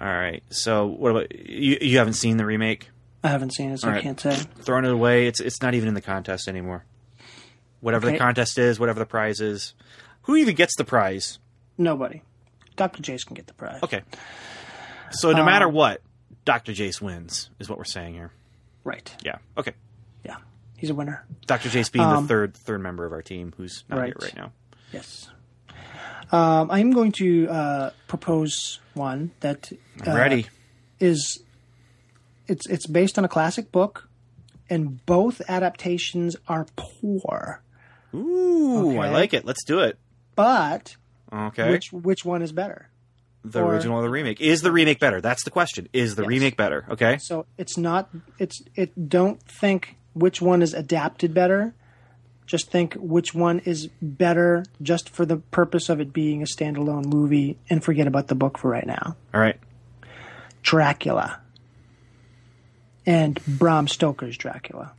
All 0.00 0.06
right, 0.08 0.42
so 0.50 0.86
what 0.86 1.10
about 1.10 1.34
you? 1.48 1.78
You 1.80 1.98
haven't 1.98 2.14
seen 2.14 2.36
the 2.36 2.46
remake? 2.46 2.88
I 3.22 3.28
haven't 3.28 3.52
seen 3.52 3.70
it, 3.70 3.78
so 3.80 3.86
All 3.88 3.92
I 3.92 3.96
right. 3.96 4.02
can't 4.02 4.18
say. 4.18 4.34
Throwing 4.62 4.84
it 4.86 4.90
away. 4.92 5.26
It's 5.26 5.40
it's 5.40 5.60
not 5.60 5.74
even 5.74 5.88
in 5.88 5.94
the 5.94 6.00
contest 6.00 6.48
anymore. 6.48 6.84
Whatever 7.80 8.10
the 8.10 8.18
contest 8.18 8.58
is, 8.58 8.78
whatever 8.80 8.98
the 8.98 9.06
prize 9.06 9.40
is, 9.40 9.74
who 10.22 10.36
even 10.36 10.54
gets 10.54 10.76
the 10.76 10.84
prize? 10.84 11.38
Nobody. 11.78 12.22
Dr. 12.76 13.02
Jace 13.02 13.26
can 13.26 13.34
get 13.34 13.46
the 13.46 13.54
prize. 13.54 13.82
Okay. 13.82 14.02
So 15.12 15.30
Um, 15.30 15.36
no 15.36 15.44
matter 15.44 15.68
what, 15.68 16.00
Dr. 16.44 16.72
Jace 16.72 17.00
wins, 17.00 17.50
is 17.58 17.68
what 17.68 17.78
we're 17.78 17.84
saying 17.84 18.14
here. 18.14 18.32
Right. 18.84 19.14
Yeah. 19.22 19.36
Okay. 19.58 19.72
Yeah. 20.24 20.36
He's 20.76 20.90
a 20.90 20.94
winner. 20.94 21.26
Dr. 21.46 21.68
Jace 21.68 21.90
being 21.92 22.04
Um, 22.06 22.24
the 22.24 22.28
third 22.28 22.54
third 22.54 22.80
member 22.80 23.04
of 23.04 23.12
our 23.12 23.22
team 23.22 23.52
who's 23.56 23.84
not 23.88 23.96
here 23.96 24.14
Right. 24.18 24.22
right 24.22 24.36
now. 24.36 24.52
Yes. 24.92 25.28
Um, 26.32 26.70
I'm 26.70 26.90
going 26.92 27.12
to 27.12 27.48
uh, 27.48 27.90
propose 28.08 28.80
one 28.94 29.30
that 29.40 29.70
uh, 30.06 30.12
ready. 30.12 30.46
is 31.00 31.42
it's 32.46 32.66
it's 32.68 32.86
based 32.86 33.18
on 33.18 33.24
a 33.24 33.28
classic 33.28 33.72
book, 33.72 34.08
and 34.68 35.04
both 35.06 35.40
adaptations 35.48 36.36
are 36.48 36.66
poor. 36.76 37.62
Ooh, 38.14 38.98
I 38.98 39.08
like 39.10 39.32
it. 39.34 39.44
Let's 39.44 39.64
do 39.64 39.80
it. 39.80 39.98
But 40.34 40.96
Okay. 41.32 41.70
which 41.70 41.92
which 41.92 42.24
one 42.24 42.42
is 42.42 42.52
better? 42.52 42.86
the 43.42 43.62
or- 43.62 43.72
original 43.72 43.98
or 43.98 44.02
the 44.02 44.10
remake? 44.10 44.40
Is 44.40 44.60
the 44.60 44.70
remake 44.72 44.98
better? 45.00 45.20
That's 45.22 45.44
the 45.44 45.50
question. 45.50 45.88
Is 45.94 46.14
the 46.14 46.22
Yes. 46.22 46.28
remake 46.28 46.56
better? 46.58 46.84
Okay. 46.90 47.16
So 47.18 47.46
it's 47.56 47.78
not 47.78 48.10
it's 48.38 48.62
it. 48.74 49.08
Don't 49.08 49.40
think 49.42 49.96
which 50.12 50.42
one 50.42 50.60
is 50.60 50.74
adapted 50.74 51.32
better. 51.32 51.72
Just 52.50 52.68
think 52.68 52.94
which 52.94 53.32
one 53.32 53.60
is 53.60 53.86
better, 54.02 54.64
just 54.82 55.08
for 55.08 55.24
the 55.24 55.36
purpose 55.36 55.88
of 55.88 56.00
it 56.00 56.12
being 56.12 56.42
a 56.42 56.46
standalone 56.46 57.04
movie, 57.04 57.56
and 57.70 57.80
forget 57.84 58.08
about 58.08 58.26
the 58.26 58.34
book 58.34 58.58
for 58.58 58.68
right 58.68 58.84
now. 58.84 59.14
All 59.32 59.40
right. 59.40 59.56
Dracula 60.60 61.38
and 63.06 63.38
Bram 63.46 63.86
Stoker's 63.86 64.36
Dracula, 64.36 64.90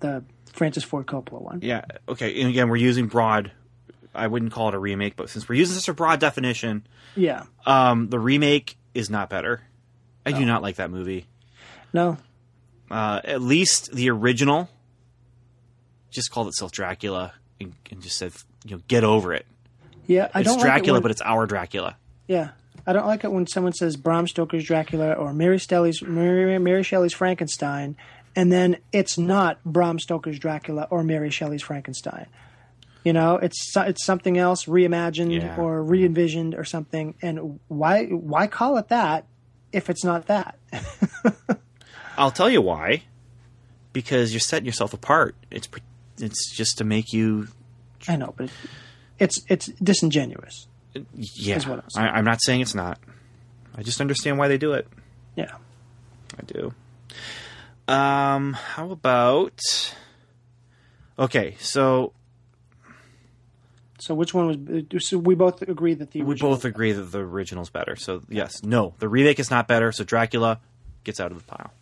the 0.00 0.22
Francis 0.52 0.84
Ford 0.84 1.06
Coppola 1.06 1.40
one. 1.40 1.60
Yeah. 1.62 1.86
Okay. 2.10 2.38
And 2.42 2.50
again, 2.50 2.68
we're 2.68 2.76
using 2.76 3.06
broad. 3.06 3.52
I 4.14 4.26
wouldn't 4.26 4.52
call 4.52 4.68
it 4.68 4.74
a 4.74 4.78
remake, 4.78 5.16
but 5.16 5.30
since 5.30 5.48
we're 5.48 5.54
using 5.54 5.74
such 5.74 5.88
a 5.88 5.94
broad 5.94 6.20
definition, 6.20 6.86
Yeah. 7.16 7.44
um, 7.64 8.10
the 8.10 8.18
remake 8.18 8.76
is 8.92 9.08
not 9.08 9.30
better. 9.30 9.62
I 10.26 10.32
do 10.32 10.44
not 10.44 10.60
like 10.60 10.76
that 10.76 10.90
movie. 10.90 11.24
No. 11.94 12.18
Uh, 12.90 13.22
at 13.24 13.40
least 13.40 13.92
the 13.94 14.10
original 14.10 14.68
just 16.12 16.30
called 16.30 16.46
itself 16.48 16.70
Dracula 16.72 17.32
and, 17.60 17.72
and 17.90 18.00
just 18.02 18.16
said, 18.18 18.32
you 18.64 18.76
know, 18.76 18.82
get 18.88 19.02
over 19.04 19.32
it. 19.34 19.46
Yeah, 20.06 20.28
I 20.34 20.40
It's 20.40 20.48
don't 20.48 20.58
like 20.58 20.64
it 20.66 20.68
Dracula, 20.68 20.92
when- 20.94 21.02
but 21.02 21.10
it's 21.10 21.22
our 21.22 21.46
Dracula. 21.46 21.96
Yeah, 22.28 22.50
I 22.86 22.92
don't 22.92 23.06
like 23.06 23.24
it 23.24 23.32
when 23.32 23.46
someone 23.46 23.72
says 23.72 23.96
Bram 23.96 24.26
Stoker's 24.28 24.64
Dracula 24.64 25.12
or 25.12 25.32
Mary 25.32 25.58
Shelley's 25.58 26.02
Mary, 26.02 26.58
Mary 26.58 26.82
Shelley's 26.82 27.12
Frankenstein, 27.14 27.96
and 28.34 28.50
then 28.52 28.76
it's 28.92 29.18
not 29.18 29.62
Bram 29.64 29.98
Stoker's 29.98 30.38
Dracula 30.38 30.86
or 30.90 31.02
Mary 31.02 31.30
Shelley's 31.30 31.62
Frankenstein. 31.62 32.26
You 33.04 33.12
know, 33.12 33.36
it's 33.36 33.72
it's 33.76 34.04
something 34.04 34.38
else 34.38 34.66
reimagined 34.66 35.32
Yeah. 35.42 35.56
or 35.56 35.82
re-envisioned 35.82 36.54
or 36.54 36.64
something. 36.64 37.14
And 37.20 37.58
why 37.68 38.06
why 38.06 38.46
call 38.46 38.76
it 38.78 38.88
that 38.88 39.26
if 39.72 39.90
it's 39.90 40.04
not 40.04 40.26
that? 40.26 40.56
I'll 42.16 42.30
tell 42.30 42.48
you 42.50 42.60
why. 42.62 43.02
Because 43.92 44.32
you're 44.32 44.40
setting 44.40 44.66
yourself 44.66 44.94
apart. 44.94 45.34
It's 45.50 45.68
it's 46.22 46.54
just 46.54 46.78
to 46.78 46.84
make 46.84 47.12
you 47.12 47.48
I 48.08 48.16
know, 48.16 48.34
but 48.36 48.50
it's 49.18 49.40
it's 49.48 49.66
disingenuous. 49.82 50.66
yeah. 51.14 51.56
Is 51.56 51.66
what 51.66 51.84
I'm 51.96 52.04
I, 52.04 52.08
I'm 52.18 52.24
not 52.24 52.42
saying 52.42 52.60
it's 52.60 52.74
not. 52.74 52.98
I 53.76 53.82
just 53.82 54.00
understand 54.00 54.38
why 54.38 54.48
they 54.48 54.58
do 54.58 54.72
it. 54.72 54.86
Yeah. 55.36 55.52
I 56.38 56.42
do. 56.46 56.74
Um, 57.88 58.52
how 58.54 58.90
about? 58.90 59.60
Okay, 61.18 61.56
so 61.58 62.12
So 63.98 64.14
which 64.14 64.32
one 64.34 64.46
was? 64.46 65.04
So 65.06 65.18
we 65.18 65.34
both 65.34 65.62
agree 65.62 65.94
that 65.94 66.10
the 66.10 66.22
we 66.22 66.34
both 66.36 66.64
agree 66.64 66.92
that 66.92 67.02
the 67.12 67.18
original's 67.20 67.70
better. 67.70 67.96
So 67.96 68.22
yes, 68.28 68.62
no, 68.62 68.94
the 68.98 69.08
remake 69.08 69.38
is 69.38 69.50
not 69.50 69.68
better. 69.68 69.92
So 69.92 70.04
Dracula 70.04 70.60
gets 71.04 71.20
out 71.20 71.32
of 71.32 71.38
the 71.38 71.44
pile. 71.44 71.72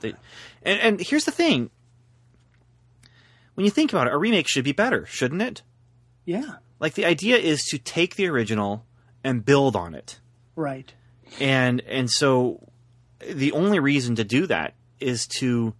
They- 0.00 0.14
and 0.62 0.80
and 0.80 1.00
here's 1.00 1.24
the 1.24 1.30
thing: 1.30 1.70
when 3.54 3.64
you 3.64 3.70
think 3.70 3.92
about 3.92 4.06
it, 4.06 4.12
a 4.12 4.18
remake 4.18 4.48
should 4.48 4.64
be 4.64 4.72
better, 4.72 5.06
shouldn't 5.06 5.42
it? 5.42 5.62
Yeah. 6.24 6.56
Like 6.80 6.94
the 6.94 7.04
idea 7.04 7.36
is 7.36 7.62
to 7.70 7.78
take 7.78 8.16
the 8.16 8.28
original 8.28 8.84
and 9.22 9.44
build 9.44 9.76
on 9.76 9.94
it. 9.94 10.20
Right. 10.56 10.92
and 11.40 11.80
and 11.82 12.08
so 12.08 12.68
the 13.28 13.50
only 13.52 13.80
reason 13.80 14.14
to 14.16 14.24
do 14.24 14.46
that 14.46 14.74
is 15.00 15.26
to 15.38 15.74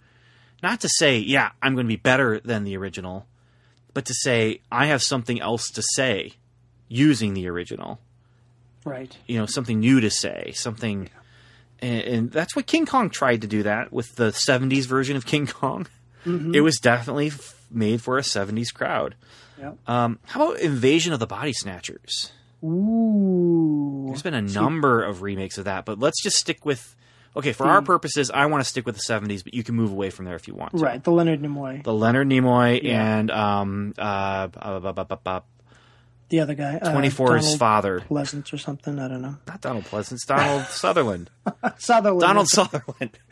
not 0.64 0.80
to 0.80 0.88
say 0.88 1.18
yeah 1.18 1.50
i'm 1.62 1.74
going 1.74 1.86
to 1.86 1.88
be 1.88 1.94
better 1.96 2.40
than 2.40 2.64
the 2.64 2.76
original 2.76 3.26
but 3.92 4.06
to 4.06 4.14
say 4.14 4.62
i 4.72 4.86
have 4.86 5.00
something 5.00 5.40
else 5.40 5.70
to 5.70 5.82
say 5.94 6.32
using 6.88 7.34
the 7.34 7.46
original 7.48 8.00
Right. 8.84 9.16
you 9.28 9.38
know 9.38 9.46
something 9.46 9.78
new 9.78 10.00
to 10.00 10.10
say 10.10 10.52
something 10.56 11.08
and, 11.78 12.00
and 12.02 12.32
that's 12.32 12.56
what 12.56 12.66
king 12.66 12.84
kong 12.84 13.08
tried 13.10 13.42
to 13.42 13.46
do 13.46 13.62
that 13.62 13.92
with 13.92 14.16
the 14.16 14.30
70s 14.30 14.86
version 14.86 15.16
of 15.16 15.24
king 15.24 15.46
kong 15.46 15.86
mm-hmm. 16.26 16.52
it 16.52 16.60
was 16.60 16.78
definitely 16.78 17.30
made 17.74 18.00
for 18.02 18.18
a 18.18 18.22
70s 18.22 18.72
crowd 18.72 19.14
Yep. 19.58 19.78
um, 19.88 20.18
how 20.24 20.44
about 20.50 20.60
invasion 20.60 21.12
of 21.12 21.20
the 21.20 21.26
body 21.26 21.52
snatchers 21.52 22.32
Ooh. 22.62 24.04
There's 24.08 24.22
been 24.22 24.34
a 24.34 24.40
number 24.42 25.02
of 25.02 25.20
remakes 25.22 25.58
of 25.58 25.64
that, 25.66 25.84
but 25.84 25.98
let's 25.98 26.22
just 26.22 26.36
stick 26.38 26.64
with. 26.64 26.96
Okay, 27.36 27.52
for 27.52 27.66
our 27.66 27.82
purposes, 27.82 28.30
I 28.30 28.46
want 28.46 28.62
to 28.62 28.68
stick 28.68 28.86
with 28.86 28.94
the 28.96 29.02
70s, 29.02 29.42
but 29.44 29.52
you 29.54 29.62
can 29.64 29.74
move 29.74 29.90
away 29.90 30.08
from 30.10 30.24
there 30.24 30.36
if 30.36 30.46
you 30.48 30.54
want. 30.54 30.70
To. 30.72 30.78
Right. 30.78 31.02
The 31.02 31.10
Leonard 31.10 31.42
Nimoy. 31.42 31.82
The 31.82 31.92
Leonard 31.92 32.28
Nimoy 32.28 32.80
Yeah. 32.82 33.18
and 33.18 33.30
um, 33.30 33.92
uh, 33.98 34.46
The 34.46 36.40
other 36.40 36.54
guy. 36.54 36.76
uh, 36.76 36.94
24's 36.94 37.42
Donald 37.42 37.58
father. 37.58 38.00
Pleasence 38.08 38.52
or 38.52 38.56
something. 38.58 38.98
I 38.98 39.08
don't 39.08 39.20
know. 39.20 39.36
Not 39.48 39.60
Donald 39.60 39.84
Pleasence, 39.84 40.24
Donald 40.26 40.64
Sutherland. 40.68 41.28
Sutherland. 41.78 42.20
Donald 42.20 42.48
Sutherland. 42.48 43.18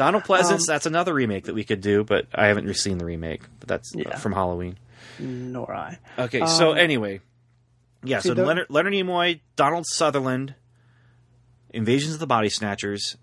Donald 0.00 0.24
Pleasence, 0.24 0.60
Um, 0.60 0.64
that's 0.66 0.86
another 0.86 1.12
remake 1.12 1.44
that 1.44 1.54
we 1.54 1.62
could 1.62 1.82
do, 1.82 2.04
but 2.04 2.26
I 2.34 2.46
haven't 2.46 2.72
seen 2.76 2.96
the 2.96 3.04
remake. 3.04 3.42
But 3.58 3.68
that's 3.68 3.94
uh, 3.94 3.98
Yeah. 3.98 4.16
from 4.16 4.32
Halloween. 4.32 4.78
Nor 5.18 5.74
I. 5.74 5.98
Okay, 6.18 6.46
so 6.46 6.70
Um, 6.70 6.78
anyway, 6.78 7.20
yeah. 8.02 8.20
So 8.20 8.34
see, 8.34 8.40
Leonard, 8.40 8.68
Leonard 8.70 8.94
Nimoy, 8.94 9.40
Donald 9.56 9.84
Sutherland, 9.86 10.54
Invasions 11.68 12.14
of 12.14 12.20
the 12.20 12.26
Body 12.26 12.48
Snatchers 12.48 13.18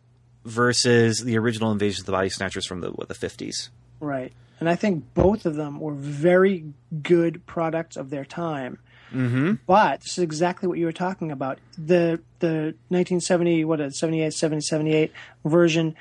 versus 0.45 1.23
the 1.23 1.35
original 1.39 1.71
Invasions 1.71 2.01
of 2.01 2.05
the 2.05 2.11
Body 2.11 2.29
Snatchers 2.29 2.67
from 2.67 2.81
the 2.81 2.91
what, 2.91 3.07
the 3.07 3.15
fifties. 3.15 3.71
Right. 3.99 4.31
And 4.59 4.69
I 4.69 4.75
think 4.75 5.15
both 5.15 5.47
of 5.47 5.55
them 5.55 5.79
were 5.79 5.95
very 5.95 6.73
good 7.01 7.43
products 7.47 7.97
of 7.97 8.11
their 8.11 8.23
time. 8.23 8.77
Mm-hmm. 9.11 9.53
But 9.65 10.01
this 10.01 10.19
is 10.19 10.23
exactly 10.23 10.67
what 10.67 10.77
you 10.77 10.85
were 10.85 10.91
talking 10.91 11.31
about. 11.31 11.57
The 11.75 12.21
the 12.37 12.75
1970 12.89 13.65
what 13.65 13.81
is 13.81 13.93
it, 13.93 13.97
78 13.97 14.33
70 14.33 14.61
78 14.61 15.11
version 15.43 15.95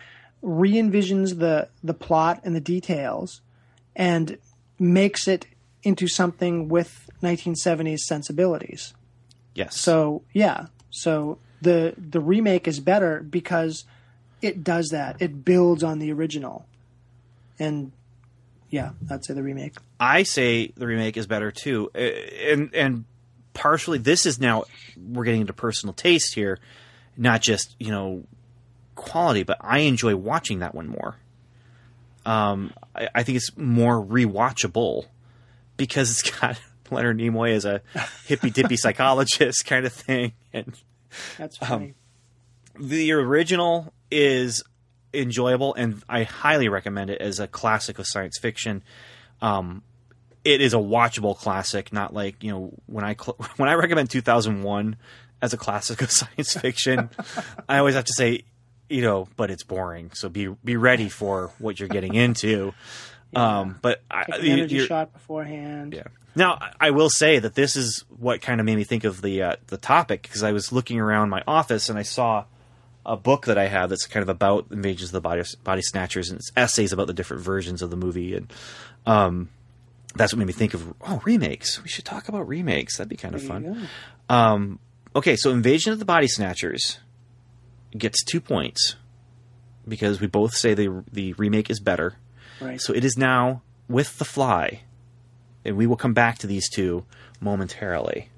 re-envisions 0.47 1.41
the 1.41 1.69
the 1.83 1.93
plot 1.93 2.41
and 2.45 2.55
the 2.55 2.61
details 2.61 3.41
and 3.97 4.39
makes 4.79 5.27
it 5.27 5.45
into 5.83 6.07
something 6.07 6.69
with 6.69 7.11
1970s 7.21 7.99
sensibilities. 7.99 8.95
Yes. 9.55 9.77
So 9.77 10.23
yeah, 10.33 10.67
so 10.91 11.39
the 11.61 11.95
the 11.99 12.21
remake 12.21 12.69
is 12.69 12.79
better 12.79 13.23
because 13.23 13.85
it 14.41 14.63
does 14.63 14.91
that. 14.91 15.17
It 15.19 15.45
builds 15.45 15.83
on 15.83 15.99
the 15.99 16.13
original, 16.13 16.67
and 17.59 17.91
yeah, 18.71 18.91
I'd 19.11 19.25
say 19.25 19.35
the 19.35 19.43
remake. 19.43 19.75
I 19.99 20.23
say 20.23 20.69
the 20.77 20.87
remake 20.87 21.17
is 21.17 21.27
better 21.27 21.51
too, 21.51 21.91
Uh, 21.93 21.99
and 21.99 22.73
and 22.73 23.05
partially 23.53 23.99
this 23.99 24.27
is 24.27 24.39
now 24.39 24.65
we're 24.97 25.25
getting 25.25 25.41
into 25.41 25.55
personal 25.55 25.93
taste 25.93 26.35
here, 26.35 26.61
not 27.17 27.43
just 27.43 27.75
you 27.81 27.91
know 27.91 28.23
quality, 28.97 29.45
but 29.45 29.59
I 29.61 29.81
enjoy 29.81 30.17
watching 30.17 30.59
that 30.59 30.75
one 30.75 30.89
more. 30.89 31.17
Um, 32.25 32.73
I, 32.95 33.09
I 33.15 33.23
think 33.23 33.37
it's 33.37 33.57
more 33.57 34.05
rewatchable 34.05 35.07
because 35.77 36.11
it's 36.11 36.31
got 36.41 36.59
Leonard 36.91 37.19
Nimoy 37.19 37.53
as 37.53 37.65
a 37.65 37.83
hippy 38.27 38.51
dippy 38.51 38.77
psychologist 38.77 39.65
kind 39.65 39.87
of 39.87 39.93
thing, 39.93 40.33
and 40.53 40.75
That's 41.39 41.59
Um, 41.63 41.95
the 42.79 43.13
original 43.13 43.93
is 44.11 44.63
enjoyable 45.15 45.75
and 45.75 46.03
I 46.09 46.25
highly 46.25 46.69
recommend 46.69 47.11
it 47.11 47.21
as 47.21 47.41
a 47.41 47.47
classic 47.47 47.99
of 47.99 48.07
science 48.07 48.39
fiction. 48.39 48.83
Um, 49.41 49.83
it 50.45 50.61
is 50.61 50.75
a 50.75 50.79
watchable 50.79 51.37
classic, 51.37 51.93
not 51.93 52.15
like 52.15 52.43
you 52.43 52.51
know 52.51 52.73
when 52.87 53.05
I 53.05 53.15
cl- 53.15 53.37
when 53.57 53.69
I 53.69 53.75
recommend 53.75 54.11
2001 54.11 54.97
as 55.43 55.53
a 55.53 55.57
classic 55.57 56.01
of 56.03 56.11
science 56.11 56.53
fiction. 56.53 57.11
I 57.69 57.79
always 57.79 57.95
have 57.95 58.05
to 58.05 58.13
say, 58.13 58.45
you 58.89 59.03
know, 59.03 59.29
but 59.37 59.51
it's 59.51 59.63
boring. 59.65 60.11
So 60.15 60.29
be 60.29 60.47
be 60.65 60.77
ready 60.77 61.09
for 61.09 61.51
what 61.59 61.79
you're 61.81 61.89
getting 61.89 62.15
into. 62.15 62.73
Um, 63.35 63.79
but 63.83 64.01
I, 64.11 64.23
Take 64.25 64.39
an 64.39 64.45
you- 64.47 64.53
energy 64.53 64.87
shot 64.87 65.13
beforehand. 65.13 65.93
yeah. 65.93 66.05
Now, 66.37 66.55
I- 66.61 66.73
I 66.81 66.91
will 66.93 67.11
say 67.11 67.39
that 67.41 67.55
this 67.55 67.75
is 67.77 68.05
what 68.19 68.41
kind 68.41 68.61
of 68.61 68.65
made 68.67 68.77
me 68.77 68.85
think 68.85 69.05
of 69.05 69.21
the 69.21 69.43
uh, 69.43 69.57
the 69.67 69.77
topic 69.77 70.23
because 70.23 70.43
I 70.45 70.53
was 70.53 70.73
looking 70.73 71.01
around 71.01 71.29
my 71.29 71.43
office 71.47 71.89
and 71.91 71.99
I 71.99 72.03
saw 72.03 72.45
a 73.05 73.17
book 73.17 73.47
that 73.47 73.59
I 73.59 73.67
have 73.67 73.91
that's 73.91 74.07
kind 74.07 74.23
of 74.23 74.29
about 74.29 74.67
invasions 74.71 75.09
of 75.11 75.13
the 75.13 75.21
body 75.21 75.43
body 75.65 75.83
snatchers 75.83 76.31
and 76.31 76.39
it's 76.39 76.51
essays 76.57 76.93
about 76.93 77.09
the 77.09 77.13
different 77.13 77.43
versions 77.43 77.83
of 77.83 77.91
the 77.91 77.97
movie 77.97 78.35
and 78.37 78.51
um, 79.07 79.49
that's 80.15 80.33
what 80.33 80.39
made 80.39 80.47
me 80.47 80.53
think 80.55 80.73
of 80.73 80.95
oh 81.07 81.21
remakes. 81.25 81.83
We 81.83 81.89
should 81.89 82.05
talk 82.05 82.29
about 82.29 82.49
remakes. 82.49 82.97
That'd 82.97 83.11
be 83.11 83.17
kind 83.17 83.35
of 83.35 83.43
fun. 83.43 83.89
Um, 84.31 84.79
okay, 85.15 85.37
so 85.37 85.51
Invasion 85.51 85.93
of 85.93 85.99
the 85.99 86.05
Body 86.07 86.29
Snatchers 86.29 86.99
gets 87.99 88.25
two 88.25 88.41
points 88.41 88.97
because 89.87 90.21
we 90.21 90.27
both 90.27 90.55
say 90.55 90.75
the 90.75 91.05
the 91.11 91.33
remake 91.35 91.71
is 91.71 91.81
better. 91.81 92.15
Right. 92.61 92.81
So 92.81 92.95
it 92.95 93.05
is 93.05 93.17
now 93.17 93.63
with 93.89 94.19
The 94.19 94.25
Fly, 94.25 94.83
and 95.65 95.77
we 95.77 95.87
will 95.87 95.97
come 95.97 96.15
back 96.15 96.39
to 96.39 96.47
these 96.47 96.69
two 96.69 97.05
momentarily. 97.41 98.31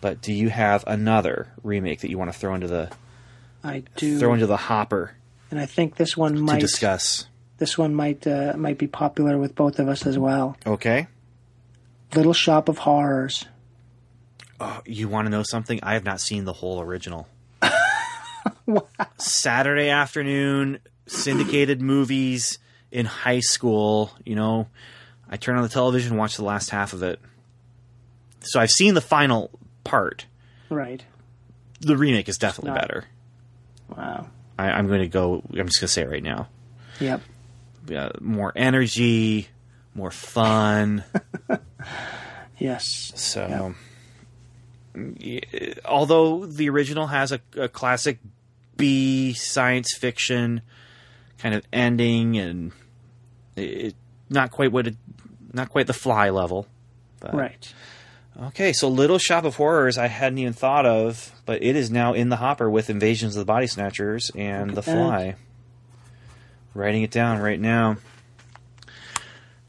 But 0.00 0.20
do 0.20 0.32
you 0.32 0.50
have 0.50 0.84
another 0.86 1.52
remake 1.62 2.00
that 2.00 2.10
you 2.10 2.18
want 2.18 2.32
to 2.32 2.38
throw 2.38 2.54
into 2.54 2.66
the 2.68 2.90
I 3.62 3.84
do, 3.96 4.18
throw 4.18 4.34
into 4.34 4.46
the 4.46 4.56
hopper 4.56 5.12
and 5.52 5.60
I 5.60 5.66
think 5.66 5.96
this 5.96 6.16
one 6.16 6.34
to 6.34 6.40
might 6.40 6.60
discuss? 6.60 7.26
this 7.58 7.78
one 7.78 7.94
might 7.94 8.26
uh, 8.26 8.54
might 8.56 8.78
be 8.78 8.88
popular 8.88 9.38
with 9.38 9.54
both 9.54 9.78
of 9.78 9.86
us 9.86 10.06
as 10.06 10.18
well. 10.18 10.56
Okay. 10.66 11.06
Little 12.14 12.32
Shop 12.32 12.68
of 12.68 12.78
Horrors. 12.78 13.44
Oh, 14.58 14.80
you 14.84 15.08
want 15.08 15.26
to 15.26 15.30
know 15.30 15.42
something? 15.42 15.78
I 15.82 15.94
have 15.94 16.04
not 16.04 16.20
seen 16.20 16.44
the 16.44 16.52
whole 16.52 16.80
original. 16.80 17.28
Saturday 19.18 19.88
afternoon 19.88 20.78
syndicated 21.06 21.80
movies 21.80 22.58
in 22.90 23.06
high 23.06 23.40
school. 23.40 24.10
You 24.24 24.36
know, 24.36 24.68
I 25.28 25.36
turn 25.36 25.56
on 25.56 25.62
the 25.62 25.68
television 25.68 26.16
watch 26.16 26.36
the 26.36 26.44
last 26.44 26.70
half 26.70 26.92
of 26.92 27.02
it. 27.02 27.20
So 28.40 28.60
I've 28.60 28.70
seen 28.70 28.94
the 28.94 29.00
final 29.00 29.50
part. 29.84 30.26
Right. 30.68 31.04
The 31.80 31.96
remake 31.96 32.28
is 32.28 32.38
definitely 32.38 32.72
not- 32.72 32.80
better. 32.80 33.04
Wow. 33.88 34.26
I, 34.58 34.70
I'm 34.70 34.86
going 34.86 35.00
to 35.00 35.08
go. 35.08 35.42
I'm 35.50 35.66
just 35.66 35.80
going 35.80 35.86
to 35.86 35.88
say 35.88 36.02
it 36.02 36.10
right 36.10 36.22
now. 36.22 36.48
Yep. 37.00 37.20
Uh, 37.94 38.10
more 38.20 38.52
energy, 38.54 39.48
more 39.94 40.10
fun. 40.10 41.04
Yes. 42.58 43.12
So, 43.16 43.74
yeah, 44.94 45.74
although 45.84 46.46
the 46.46 46.68
original 46.68 47.08
has 47.08 47.32
a, 47.32 47.40
a 47.56 47.68
classic 47.68 48.20
Science 49.34 49.94
fiction 49.96 50.62
kind 51.38 51.54
of 51.54 51.64
ending, 51.72 52.38
and 52.38 52.72
it, 53.56 53.94
not 54.28 54.50
quite 54.50 54.72
what 54.72 54.86
it, 54.86 54.96
not 55.52 55.68
quite 55.68 55.86
the 55.86 55.92
Fly 55.92 56.30
level. 56.30 56.66
But, 57.20 57.34
Right. 57.34 57.74
Okay, 58.40 58.72
so 58.72 58.88
Little 58.88 59.18
Shop 59.18 59.44
of 59.44 59.56
Horrors 59.56 59.98
I 59.98 60.06
hadn't 60.06 60.38
even 60.38 60.54
thought 60.54 60.86
of, 60.86 61.32
but 61.44 61.62
it 61.62 61.76
is 61.76 61.90
now 61.90 62.14
in 62.14 62.30
the 62.30 62.36
hopper 62.36 62.70
with 62.70 62.88
Invasions 62.88 63.36
of 63.36 63.40
the 63.40 63.44
Body 63.44 63.66
Snatchers 63.66 64.30
and 64.34 64.70
The 64.70 64.78
at 64.78 64.84
that. 64.86 64.92
Fly. 64.92 65.36
Writing 66.74 67.02
it 67.02 67.10
down 67.10 67.40
right 67.40 67.60
now. 67.60 67.98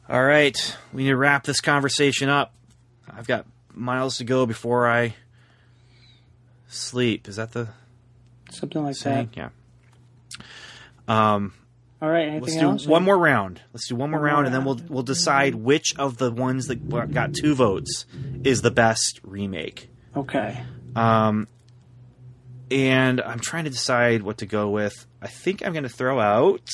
All 0.08 0.24
right, 0.24 0.56
we 0.94 1.04
need 1.04 1.10
to 1.10 1.18
wrap 1.18 1.44
this 1.44 1.60
conversation 1.60 2.30
up. 2.30 2.54
I've 3.10 3.28
got 3.28 3.46
miles 3.74 4.18
to 4.18 4.24
go 4.24 4.46
before 4.46 4.88
I 4.88 5.16
sleep. 6.68 7.28
Is 7.28 7.36
that 7.36 7.52
the 7.52 7.70
Something 8.54 8.84
like 8.84 8.96
saying? 8.96 9.30
that. 9.36 9.52
Yeah. 11.10 11.34
Um, 11.36 11.54
All 12.02 12.10
right. 12.10 12.28
Anything 12.28 12.42
let's 12.42 12.56
do 12.56 12.62
else? 12.70 12.88
one 12.88 13.04
more 13.04 13.18
round. 13.18 13.62
Let's 13.74 13.88
do 13.88 13.96
one 13.96 14.12
more 14.12 14.20
One 14.20 14.30
more 14.30 14.36
round, 14.36 14.46
and 14.46 14.56
then 14.56 14.64
we'll 14.66 14.80
we'll 14.90 15.04
decide 15.04 15.56
which 15.56 15.94
of 15.98 16.18
the 16.18 16.32
ones 16.32 16.68
that 16.68 16.90
got 17.12 17.34
two 17.34 17.56
votes 17.56 18.06
is 18.44 18.62
the 18.62 18.72
best 18.72 19.20
remake. 19.24 19.90
Okay. 20.16 20.64
Um, 20.96 21.48
and 22.72 23.20
I'm 23.22 23.40
trying 23.40 23.64
to 23.66 23.70
decide 23.70 24.22
what 24.24 24.38
to 24.38 24.46
go 24.46 24.70
with. 24.70 25.06
I 25.22 25.28
think 25.28 25.66
I'm 25.66 25.74
going 25.74 25.84
to 25.84 25.90
throw 25.90 26.20
out 26.20 26.70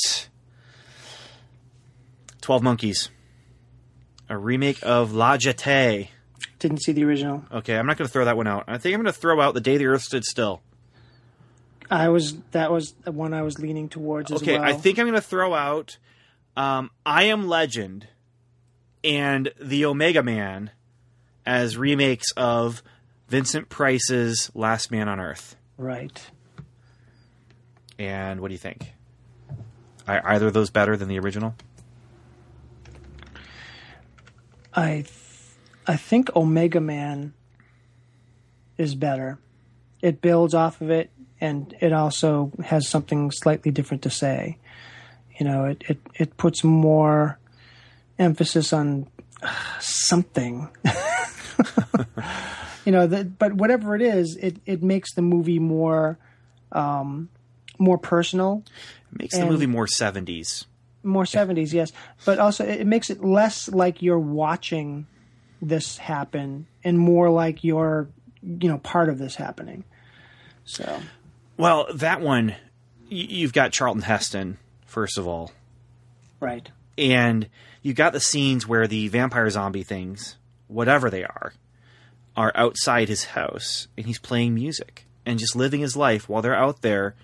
Twelve 2.41 2.63
Monkeys, 2.63 3.09
a 4.29 4.37
remake 4.37 4.79
of 4.83 5.13
La 5.13 5.37
Jetée. 5.37 6.09
Didn't 6.59 6.81
see 6.83 6.91
the 6.91 7.03
original. 7.05 7.45
Okay, 7.51 7.77
I'm 7.77 7.85
not 7.85 7.97
going 7.97 8.07
to 8.07 8.11
throw 8.11 8.25
that 8.25 8.35
one 8.35 8.47
out. 8.47 8.65
I 8.67 8.77
think 8.77 8.93
I'm 8.95 9.01
going 9.01 9.13
to 9.13 9.19
throw 9.19 9.39
out 9.39 9.53
The 9.53 9.61
Day 9.61 9.77
the 9.77 9.85
Earth 9.87 10.01
Stood 10.01 10.25
Still. 10.25 10.61
I 11.91 12.09
was 12.09 12.37
that 12.51 12.71
was 12.71 12.91
the 13.03 13.11
one 13.11 13.33
I 13.33 13.41
was 13.41 13.59
leaning 13.59 13.89
towards 13.89 14.31
as 14.31 14.41
Okay, 14.41 14.53
well. 14.59 14.63
I 14.63 14.73
think 14.73 14.99
I'm 14.99 15.05
going 15.05 15.15
to 15.15 15.21
throw 15.21 15.53
out 15.53 15.97
um, 16.55 16.91
I 17.05 17.23
Am 17.23 17.47
Legend 17.47 18.07
and 19.03 19.51
The 19.59 19.85
Omega 19.85 20.21
Man 20.21 20.71
as 21.45 21.77
remakes 21.77 22.31
of 22.37 22.83
Vincent 23.27 23.69
Price's 23.69 24.51
Last 24.53 24.91
Man 24.91 25.07
on 25.07 25.19
Earth. 25.19 25.55
Right. 25.77 26.21
And 27.97 28.41
what 28.41 28.49
do 28.49 28.53
you 28.53 28.59
think? 28.59 28.93
Are 30.07 30.21
either 30.25 30.47
of 30.47 30.53
those 30.53 30.69
better 30.69 30.97
than 30.97 31.07
the 31.07 31.19
original? 31.19 31.55
I 34.73 34.87
th- 35.01 35.11
I 35.87 35.95
think 35.95 36.35
Omega 36.35 36.79
Man 36.79 37.33
is 38.77 38.95
better. 38.95 39.39
It 40.01 40.21
builds 40.21 40.53
off 40.53 40.81
of 40.81 40.89
it, 40.89 41.09
and 41.41 41.73
it 41.79 41.93
also 41.93 42.51
has 42.63 42.87
something 42.87 43.31
slightly 43.31 43.71
different 43.71 44.03
to 44.03 44.09
say. 44.09 44.57
You 45.39 45.45
know, 45.45 45.65
it 45.65 45.83
it, 45.87 45.99
it 46.15 46.37
puts 46.37 46.63
more 46.63 47.39
emphasis 48.17 48.73
on 48.73 49.07
uh, 49.41 49.53
something. 49.79 50.69
you 52.85 52.91
know, 52.91 53.07
that, 53.07 53.37
but 53.39 53.53
whatever 53.53 53.95
it 53.95 54.01
is, 54.01 54.35
it 54.35 54.57
it 54.65 54.83
makes 54.83 55.13
the 55.13 55.21
movie 55.21 55.59
more 55.59 56.17
um, 56.71 57.29
more 57.77 57.97
personal 57.97 58.63
It 59.13 59.19
makes 59.19 59.37
the 59.37 59.45
movie 59.45 59.65
more 59.65 59.85
70s. 59.85 60.65
more 61.01 61.23
70s 61.23 61.71
yes 61.73 61.91
but 62.25 62.39
also 62.39 62.65
it 62.65 62.81
it 62.81 62.87
makes 62.87 63.09
it 63.09 63.23
less 63.23 63.69
like 63.69 64.01
you're 64.01 64.19
watching 64.19 65.07
this 65.61 65.97
happen 65.97 66.67
and 66.83 66.99
more 66.99 67.29
like 67.29 67.63
you're 67.63 68.09
you 68.43 68.67
know 68.69 68.77
part 68.79 69.07
of 69.09 69.17
this 69.17 69.35
happening 69.35 69.83
so 70.65 70.99
Well, 71.59 71.87
that 71.93 72.21
one, 72.21 72.55
you've 73.09 73.51
got 73.51 73.73
Charlton 73.73 74.03
Heston, 74.03 74.59
first 74.85 75.17
of 75.17 75.27
all. 75.27 75.51
right 76.39 76.71
and 76.97 77.49
you 77.81 77.93
got 77.93 78.13
the 78.13 78.19
scenes 78.21 78.65
where 78.65 78.87
the 78.87 79.09
vampire 79.09 79.49
zombie 79.49 79.83
things, 79.83 80.37
whatever 80.67 81.09
they 81.09 81.25
are, 81.25 81.53
are 82.37 82.53
outside 82.55 83.09
his 83.09 83.25
house 83.25 83.89
and 83.97 84.05
he's 84.05 84.19
playing 84.19 84.53
music 84.53 85.05
and 85.25 85.37
just 85.37 85.53
living 85.53 85.81
his 85.81 85.97
life 85.97 86.29
while 86.29 86.41
they're 86.41 86.55
out 86.55 86.81
there 86.81 87.15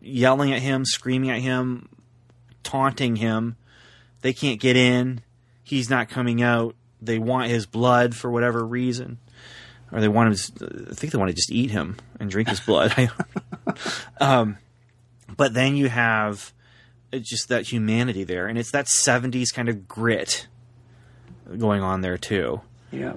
yelling 0.00 0.52
at 0.52 0.62
him, 0.62 0.86
screaming 0.86 1.30
at 1.30 1.40
him, 1.40 1.90
taunting 2.62 3.16
him. 3.16 3.56
They 4.22 4.32
can't 4.32 4.58
get 4.58 4.76
in. 4.76 5.20
He's 5.62 5.90
not 5.90 6.08
coming 6.08 6.42
out. 6.42 6.74
They 7.00 7.18
want 7.18 7.50
his 7.50 7.66
blood 7.66 8.16
for 8.16 8.30
whatever 8.30 8.64
reason. 8.64 9.18
Or 9.90 10.00
they 10.00 10.08
want 10.08 10.28
him 10.28 10.58
to, 10.58 10.86
I 10.90 10.94
think 10.94 11.12
they 11.12 11.18
want 11.18 11.30
to 11.30 11.34
just 11.34 11.50
eat 11.50 11.70
him 11.70 11.96
and 12.20 12.30
drink 12.30 12.48
his 12.48 12.60
blood. 12.60 12.94
um, 14.20 14.58
but 15.36 15.54
then 15.54 15.76
you 15.76 15.88
have 15.88 16.52
just 17.12 17.48
that 17.48 17.66
humanity 17.66 18.24
there, 18.24 18.46
and 18.46 18.58
it's 18.58 18.72
that 18.72 18.86
'70s 18.86 19.52
kind 19.52 19.68
of 19.68 19.88
grit 19.88 20.46
going 21.56 21.82
on 21.82 22.02
there 22.02 22.18
too. 22.18 22.60
yeah 22.90 23.14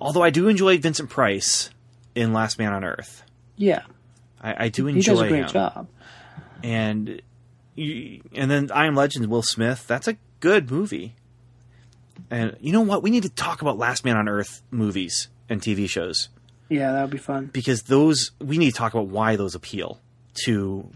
Although 0.00 0.22
I 0.22 0.30
do 0.30 0.48
enjoy 0.48 0.78
Vincent 0.78 1.08
Price 1.08 1.70
in 2.14 2.32
Last 2.32 2.58
Man 2.58 2.72
on 2.72 2.84
Earth, 2.84 3.22
yeah 3.56 3.82
I, 4.40 4.64
I 4.64 4.68
do 4.68 4.86
enjoy. 4.86 5.12
he 5.12 5.16
does 5.16 5.20
a 5.20 5.28
great 5.28 5.42
him. 5.44 5.48
job 5.48 5.88
And 6.62 7.22
you, 7.74 8.22
and 8.34 8.50
then 8.50 8.70
I 8.72 8.86
Am 8.86 8.94
Legend, 8.94 9.26
Will 9.26 9.42
Smith. 9.42 9.86
That's 9.86 10.08
a 10.08 10.16
good 10.40 10.70
movie. 10.70 11.14
And 12.30 12.56
you 12.60 12.72
know 12.72 12.80
what? 12.80 13.02
We 13.02 13.10
need 13.10 13.22
to 13.24 13.28
talk 13.28 13.62
about 13.62 13.78
Last 13.78 14.04
Man 14.04 14.16
on 14.16 14.28
Earth 14.28 14.62
movies 14.70 15.28
and 15.48 15.60
TV 15.60 15.88
shows 15.88 16.28
yeah 16.70 16.92
that 16.92 17.02
would 17.02 17.10
be 17.10 17.18
fun 17.18 17.44
because 17.52 17.82
those 17.82 18.30
we 18.40 18.56
need 18.56 18.70
to 18.70 18.76
talk 18.76 18.94
about 18.94 19.06
why 19.08 19.36
those 19.36 19.54
appeal 19.54 20.00
to 20.44 20.88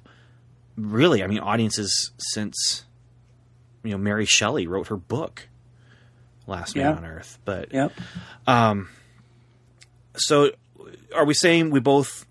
really, 0.79 1.23
I 1.23 1.27
mean, 1.27 1.41
audiences 1.41 2.11
since 2.17 2.85
you 3.85 3.91
know 3.91 3.99
Mary 3.99 4.25
Shelley 4.25 4.67
wrote 4.67 4.87
her 4.89 4.97
book, 4.97 5.49
Last 6.47 6.75
Man 6.75 6.87
Yeah. 6.87 6.97
on 6.97 7.05
Earth. 7.05 7.39
But 7.45 7.73
yep 7.73 7.93
so, 10.17 10.51
are 11.15 11.25
we 11.25 11.35
saying 11.35 11.71
we 11.71 11.81
both 11.81 12.27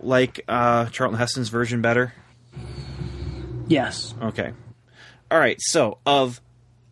like 0.00 0.44
uh, 0.46 0.86
Charlton 0.86 1.18
Heston's 1.18 1.48
version 1.48 1.80
better? 1.80 2.12
yes 3.66 4.14
Okay. 4.22 4.52
All 5.30 5.38
right. 5.38 5.56
So, 5.60 5.98
of 6.06 6.40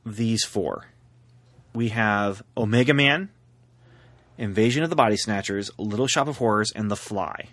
these 0.04 0.42
four, 0.44 0.86
we 1.74 1.88
have 1.88 2.42
Omega 2.56 2.94
Man, 2.94 3.30
Invasion 4.38 4.82
of 4.82 4.90
the 4.90 4.96
Body 4.96 5.16
Snatchers, 5.16 5.70
Little 5.78 6.06
Shop 6.06 6.28
of 6.28 6.38
Horrors, 6.38 6.72
and 6.72 6.90
The 6.90 6.96
Fly. 6.96 7.48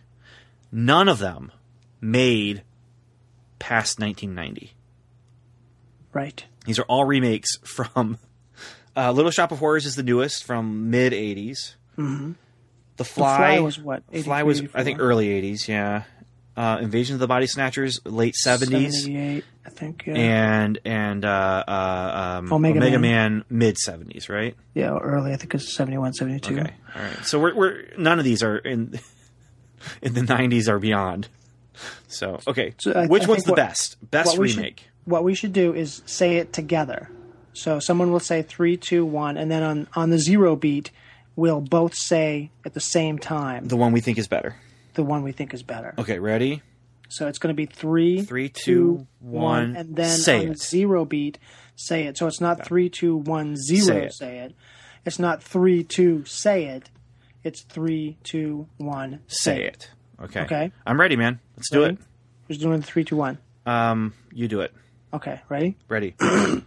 None 0.72 1.08
of 1.10 1.20
them 1.20 1.52
made 2.02 2.64
past 3.60 4.00
1990. 4.00 4.74
right 6.14 6.46
These 6.66 6.80
are 6.80 6.84
all 6.84 7.06
remakes 7.06 7.58
from 7.64 8.18
uh, 8.96 9.12
Little 9.12 9.32
Shop 9.32 9.52
of 9.52 9.60
Horrors 9.60 9.86
is 9.86 9.96
the 9.96 10.04
newest 10.04 10.44
from 10.44 10.90
mid 10.90 11.14
80s. 11.14 11.76
Mm-hmm. 11.98 12.34
The 12.98 13.06
Fly, 13.06 13.38
Fly 13.38 13.60
was 13.60 13.80
what, 13.80 14.04
Fly 14.24 14.44
was 14.44 14.60
83, 14.60 14.82
I 14.82 14.84
think 14.84 15.00
early 15.00 15.28
80s. 15.28 15.68
Yeah. 15.68 16.04
Uh, 16.58 16.80
Invasion 16.82 17.14
of 17.14 17.20
the 17.22 17.28
Body 17.28 17.48
Snatchers 17.48 18.02
late 18.06 18.36
70s. 18.46 19.44
78 19.70 19.72
i 19.72 19.80
think 19.80 20.04
yeah 20.08 20.62
and 20.64 20.80
and 20.86 21.26
uh, 21.26 21.64
uh, 21.68 22.38
um, 22.40 22.52
Omega 22.54 22.80
Omega, 22.80 23.00
Man. 23.00 23.34
Man, 23.34 23.46
mid 23.50 23.78
seventies, 23.78 24.30
right? 24.30 24.56
yeah 24.74 24.98
early 24.98 25.34
i 25.34 25.36
think 25.36 25.54
it's 25.56 25.74
71 25.76 26.14
72 26.14 26.60
Okay, 26.60 26.74
all 26.96 27.02
right. 27.02 27.26
So 27.26 27.40
we're, 27.40 27.56
we're 27.56 27.84
none 27.98 28.20
of 28.20 28.26
these 28.26 28.44
are 28.44 28.58
in 28.58 29.00
in 30.02 30.14
the 30.14 30.24
nineties 30.24 30.68
or 30.70 30.80
beyond. 30.80 31.28
So 32.08 32.40
okay, 32.48 32.74
So 32.80 32.92
I- 32.94 33.08
which 33.08 33.24
I 33.24 33.28
one's 33.28 33.44
the 33.44 33.52
what- 33.52 33.58
best? 33.58 33.98
Best 34.12 34.28
what 34.32 34.40
we 34.40 34.50
should- 34.50 34.58
remake. 34.58 34.90
what 35.06 35.24
we 35.24 35.34
should 35.36 35.54
do 35.54 35.74
is 35.74 36.02
say 36.06 36.38
it 36.38 36.52
together. 36.54 37.10
So 37.54 37.80
someone 37.80 38.12
will 38.12 38.20
say 38.20 38.42
three, 38.42 38.78
two, 38.78 39.06
one, 39.06 39.38
and 39.38 39.50
then 39.50 39.64
on 39.64 39.88
on 39.96 40.10
the 40.10 40.20
zero 40.20 40.56
beat, 40.56 40.92
we'll 41.36 41.62
both 41.62 41.96
say 41.96 42.52
at 42.66 42.74
the 42.74 42.80
same 42.82 43.18
time 43.20 43.68
The 43.68 43.78
one 43.78 43.92
we 43.94 44.02
think 44.02 44.18
is 44.18 44.28
better. 44.28 44.56
the 44.96 45.04
one 45.04 45.24
we 45.24 45.32
think 45.32 45.54
is 45.54 45.64
better. 45.64 45.94
Okay, 45.98 46.20
ready? 46.20 46.62
So 47.10 47.28
it's 47.28 47.40
going 47.40 47.54
to 47.54 47.58
be 47.58 47.66
three, 47.66 48.22
Three, 48.22 48.50
two, 48.50 48.64
two, 48.64 49.08
one, 49.20 49.42
one, 49.44 49.76
and 49.76 49.96
then 49.96 50.18
say 50.18 50.46
on 50.46 50.52
it. 50.52 50.62
zero 50.62 51.06
beat, 51.06 51.40
say 51.76 52.04
it. 52.06 52.18
So 52.18 52.28
it's 52.28 52.40
not 52.40 52.66
three, 52.66 52.88
two, 52.90 53.16
one, 53.18 53.56
zero. 53.58 53.86
Say 53.86 54.06
it. 54.06 54.14
Say 54.14 54.38
it. 54.40 54.56
It's 55.06 55.18
not 55.20 55.42
three, 55.44 55.84
two, 55.84 56.24
say 56.26 56.66
it. 56.66 56.90
It's 57.44 57.62
three, 57.64 58.18
two, 58.24 58.68
one, 58.78 59.22
Say 59.28 59.64
it. 59.64 59.90
Okay. 60.22 60.42
Okay. 60.42 60.72
I'm 60.86 61.00
ready, 61.00 61.16
man. 61.16 61.40
Let's 61.58 61.70
do 61.72 61.82
Ready? 61.82 61.94
it. 61.96 62.00
Who's 62.48 62.58
doing 62.60 62.82
three, 62.82 63.04
two, 63.04 63.16
one? 63.16 63.38
Um, 63.66 64.14
you 64.34 64.48
do 64.48 64.62
it. 64.62 64.74
Okay, 65.14 65.40
ready? 65.50 65.76
Ready? 65.88 66.14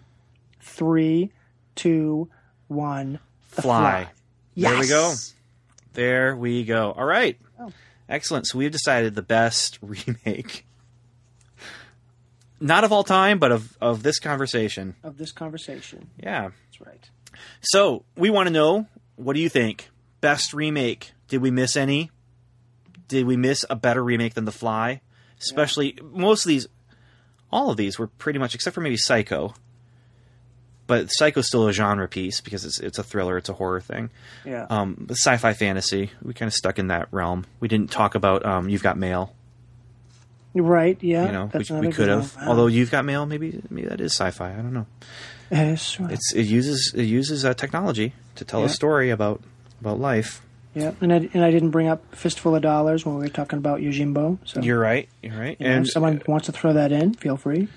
Three, 0.61 1.31
two, 1.74 2.28
one. 2.68 3.18
The 3.55 3.62
Fly. 3.62 4.09
There 4.57 4.78
we 4.78 4.88
go. 4.88 5.14
There 5.92 6.37
we 6.37 6.64
go. 6.64 6.92
All 6.92 7.05
right. 7.05 7.38
Oh. 7.61 7.72
Excellent. 8.12 8.46
So 8.46 8.59
we've 8.59 8.70
decided 8.70 9.14
the 9.14 9.22
best 9.22 9.79
remake, 9.83 10.66
not 12.61 12.85
of 12.85 12.92
all 12.92 13.05
time, 13.05 13.38
but 13.38 13.51
of 13.51 13.77
of 13.81 14.03
this 14.03 14.18
conversation. 14.18 14.94
Of 15.03 15.16
this 15.16 15.33
conversation. 15.33 16.11
Yeah. 16.22 16.51
That's 16.66 16.81
right. 16.87 17.11
So 17.62 18.05
we 18.14 18.29
want 18.29 18.48
to 18.48 18.53
know 18.53 18.87
what 19.16 19.33
do 19.33 19.40
you 19.40 19.48
think? 19.48 19.88
Best 20.20 20.53
remake? 20.53 21.12
Did 21.29 21.40
we 21.40 21.51
miss 21.51 21.75
any? 21.75 22.11
Did 23.09 23.27
we 23.27 23.37
miss 23.37 23.64
a 23.70 23.77
better 23.77 24.05
remake 24.05 24.35
than 24.35 24.44
The 24.44 24.53
Fly? 24.53 25.01
Especially 25.40 25.98
most 26.03 26.44
of 26.44 26.51
these, 26.51 26.66
all 27.51 27.70
of 27.70 27.79
these 27.79 27.98
were 27.98 28.07
pretty 28.07 28.38
much 28.38 28.55
except 28.55 28.75
for 28.75 28.83
maybe 28.83 28.98
Psycho. 28.98 29.55
But 30.92 31.09
Psycho's 31.11 31.46
still 31.46 31.66
a 31.68 31.72
genre 31.72 32.07
piece 32.07 32.42
because 32.42 32.66
it's 32.66 32.78
it's 32.78 32.98
a 32.98 33.02
thriller, 33.02 33.38
it's 33.38 33.48
a 33.48 33.55
horror 33.55 33.81
thing. 33.81 34.11
Yeah. 34.44 34.66
Um, 34.68 35.07
sci-fi 35.11 35.55
fantasy, 35.55 36.11
we 36.22 36.35
kind 36.35 36.48
of 36.48 36.52
stuck 36.52 36.78
in 36.78 36.88
that 36.88 37.09
realm. 37.12 37.46
We 37.61 37.68
didn't 37.68 37.90
talk 37.90 38.14
about 38.14 38.44
um, 38.44 38.68
You've 38.68 38.83
Got 38.83 38.98
Mail. 38.98 39.35
right. 40.55 40.98
Yeah. 41.02 41.26
You 41.26 41.33
know, 41.33 41.50
we, 41.55 41.87
we 41.88 41.92
could 41.92 42.09
have. 42.09 42.37
Wow. 42.37 42.48
Although 42.48 42.66
You've 42.66 42.90
Got 42.90 43.07
Mail, 43.07 43.24
maybe 43.24 43.62
maybe 43.70 43.88
that 43.88 44.00
is 44.02 44.12
sci-fi. 44.12 44.52
I 44.52 44.57
don't 44.57 44.74
know. 44.74 44.87
Yes, 45.50 45.98
right. 45.98 46.12
It's 46.12 46.33
it 46.35 46.42
uses 46.44 46.92
it 46.94 47.05
uses 47.05 47.44
uh, 47.44 47.55
technology 47.55 48.12
to 48.37 48.44
tell 48.44 48.60
Yeah. 48.60 48.67
a 48.67 48.71
story 48.71 49.08
about 49.10 49.40
about 49.81 49.98
life. 49.98 50.42
yeah. 50.75 50.92
And 51.00 51.12
I, 51.12 51.17
and 51.35 51.42
I 51.42 51.50
didn't 51.50 51.71
bring 51.71 51.88
up 51.88 52.14
Fistful 52.14 52.54
of 52.54 52.60
Dollars 52.62 53.04
when 53.06 53.14
we 53.17 53.23
were 53.23 53.29
talking 53.29 53.58
about 53.58 53.81
Yojimbo. 53.81 54.38
So 54.44 54.60
You're 54.60 54.79
right. 54.79 55.08
You're 55.23 55.38
right. 55.38 55.56
you 55.58 55.67
know, 55.67 55.73
and 55.77 55.87
if 55.87 55.92
someone 55.92 56.23
wants 56.27 56.46
to 56.46 56.52
throw 56.52 56.75
that 56.75 56.92
in, 56.92 57.14
feel 57.14 57.37
free. 57.38 57.69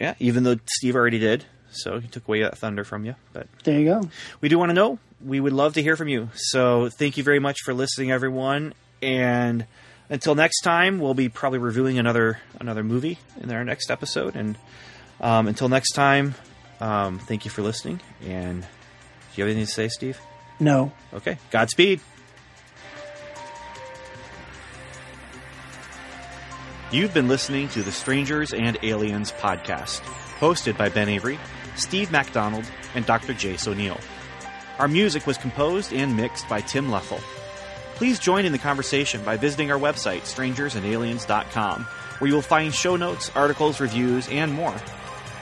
yeah, 0.00 0.14
even 0.20 0.44
though 0.44 0.56
Steve 0.78 0.94
already 0.96 1.18
did, 1.18 1.44
so 1.70 1.98
he 2.00 2.08
took 2.08 2.26
away 2.28 2.42
that 2.42 2.58
thunder 2.58 2.84
from 2.84 3.04
you. 3.04 3.14
But 3.32 3.46
There 3.64 3.78
you 3.78 3.84
go. 3.86 4.08
we 4.40 4.48
do 4.48 4.58
want 4.58 4.70
to 4.70 4.74
know. 4.74 4.98
We 5.24 5.40
would 5.40 5.52
love 5.52 5.74
to 5.74 5.82
hear 5.82 5.96
from 5.96 6.08
you. 6.08 6.30
So 6.34 6.88
thank 6.88 7.16
you 7.16 7.24
very 7.24 7.38
much 7.40 7.58
for 7.64 7.74
listening, 7.74 8.10
everyone. 8.12 8.72
And 9.02 9.66
until 10.10 10.34
next 10.34 10.60
time, 10.62 10.98
we'll 11.00 11.14
be 11.14 11.28
probably 11.28 11.58
reviewing 11.58 11.98
another 11.98 12.38
another 12.60 12.82
movie 12.84 13.18
in 13.40 13.50
our 13.50 13.64
next 13.64 13.90
episode. 13.90 14.36
And 14.36 14.56
um, 15.20 15.48
until 15.48 15.68
next 15.68 15.92
time, 15.92 16.34
um, 16.80 17.18
thank 17.18 17.44
you 17.44 17.50
for 17.50 17.62
listening. 17.62 18.00
And 18.24 18.62
do 18.62 18.66
you 19.34 19.44
have 19.44 19.50
anything 19.50 19.66
to 19.66 19.72
say, 19.72 19.88
Steve? 19.88 20.20
No. 20.60 20.92
Okay. 21.12 21.38
Godspeed. 21.50 22.00
You've 26.90 27.12
been 27.12 27.28
listening 27.28 27.68
to 27.70 27.82
the 27.82 27.92
Strangers 27.92 28.54
and 28.54 28.78
Aliens 28.82 29.30
podcast, 29.32 30.00
hosted 30.38 30.78
by 30.78 30.88
Ben 30.88 31.08
Avery, 31.10 31.38
Steve 31.78 32.10
MacDonald, 32.10 32.64
and 32.94 33.06
Dr. 33.06 33.34
Jace 33.34 33.68
O'Neill. 33.68 33.98
Our 34.78 34.88
music 34.88 35.26
was 35.26 35.38
composed 35.38 35.92
and 35.92 36.16
mixed 36.16 36.48
by 36.48 36.60
Tim 36.60 36.88
Leffel. 36.88 37.20
Please 37.94 38.18
join 38.18 38.44
in 38.44 38.52
the 38.52 38.58
conversation 38.58 39.24
by 39.24 39.36
visiting 39.36 39.72
our 39.72 39.78
website, 39.78 40.22
strangersandaliens.com, 40.22 41.84
where 41.84 42.28
you 42.28 42.34
will 42.34 42.42
find 42.42 42.72
show 42.72 42.96
notes, 42.96 43.30
articles, 43.34 43.80
reviews, 43.80 44.28
and 44.28 44.52
more. 44.52 44.74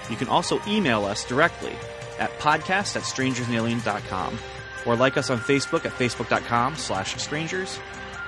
You 0.09 0.17
can 0.17 0.29
also 0.29 0.61
email 0.67 1.05
us 1.05 1.25
directly 1.25 1.75
at 2.19 2.31
podcast 2.39 2.97
at 2.97 3.03
strangersandaliens.com 3.03 4.39
or 4.87 4.97
like 4.97 5.17
us 5.17 5.31
on 5.31 5.39
Facebook 5.39 5.85
at 5.85 5.93
facebook.com 5.93 6.77
slash 6.77 7.17
strangers 7.21 7.79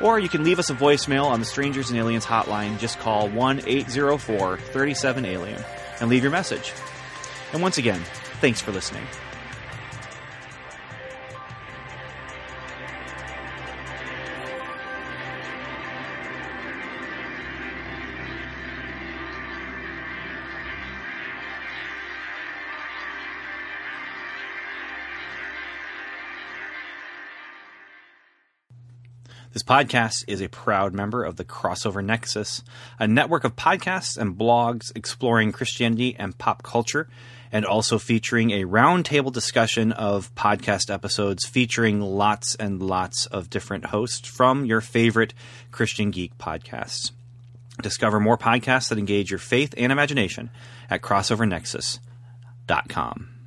or 0.01 0.19
you 0.19 0.29
can 0.29 0.45
leave 0.45 0.59
us 0.59 0.71
a 0.71 0.75
voicemail 0.75 1.25
on 1.25 1.41
the 1.41 1.47
Strangers 1.47 1.91
and 1.91 1.99
Aliens 1.99 2.25
hotline. 2.25 2.79
Just 2.79 2.99
call 2.99 3.29
1 3.29 3.63
804 3.67 4.59
37 4.59 5.25
Alien 5.25 5.65
and 6.01 6.09
leave 6.09 6.23
your 6.23 6.33
message. 6.33 6.73
And 7.53 7.63
once 7.63 7.79
again, 7.79 8.01
thanks 8.41 8.61
for 8.61 8.73
listening. 8.73 9.07
This 29.55 29.63
podcast 29.65 30.25
is 30.29 30.41
a 30.41 30.49
proud 30.49 30.95
member 30.95 31.25
of 31.25 31.35
the 31.35 31.45
Crossover 31.45 32.05
Nexus, 32.05 32.63
a 33.01 33.09
network 33.09 33.43
of 33.43 33.57
podcasts 33.57 34.17
and 34.17 34.37
blogs 34.37 34.95
exploring 34.95 35.51
Christianity 35.51 36.15
and 36.17 36.39
pop 36.39 36.63
culture, 36.63 37.09
and 37.53 37.65
also 37.65 37.99
featuring 37.99 38.51
a 38.51 38.65
roundtable 38.65 39.33
discussion 39.33 39.93
of 39.93 40.35
podcast 40.35 40.93
episodes 40.93 41.47
featuring 41.47 42.01
lots 42.01 42.55
and 42.55 42.83
lots 42.83 43.27
of 43.27 43.51
different 43.51 43.87
hosts 43.87 44.29
from 44.29 44.65
your 44.65 44.81
favorite 44.81 45.35
Christian 45.71 46.11
Geek 46.11 46.37
podcasts. 46.39 47.13
Discover 47.81 48.19
more 48.21 48.37
podcasts 48.37 48.89
that 48.89 48.99
engage 48.99 49.31
your 49.31 49.39
faith 49.39 49.73
and 49.77 49.93
imagination 49.93 50.51
at 50.91 51.01
crossovernexus.com. 51.01 53.38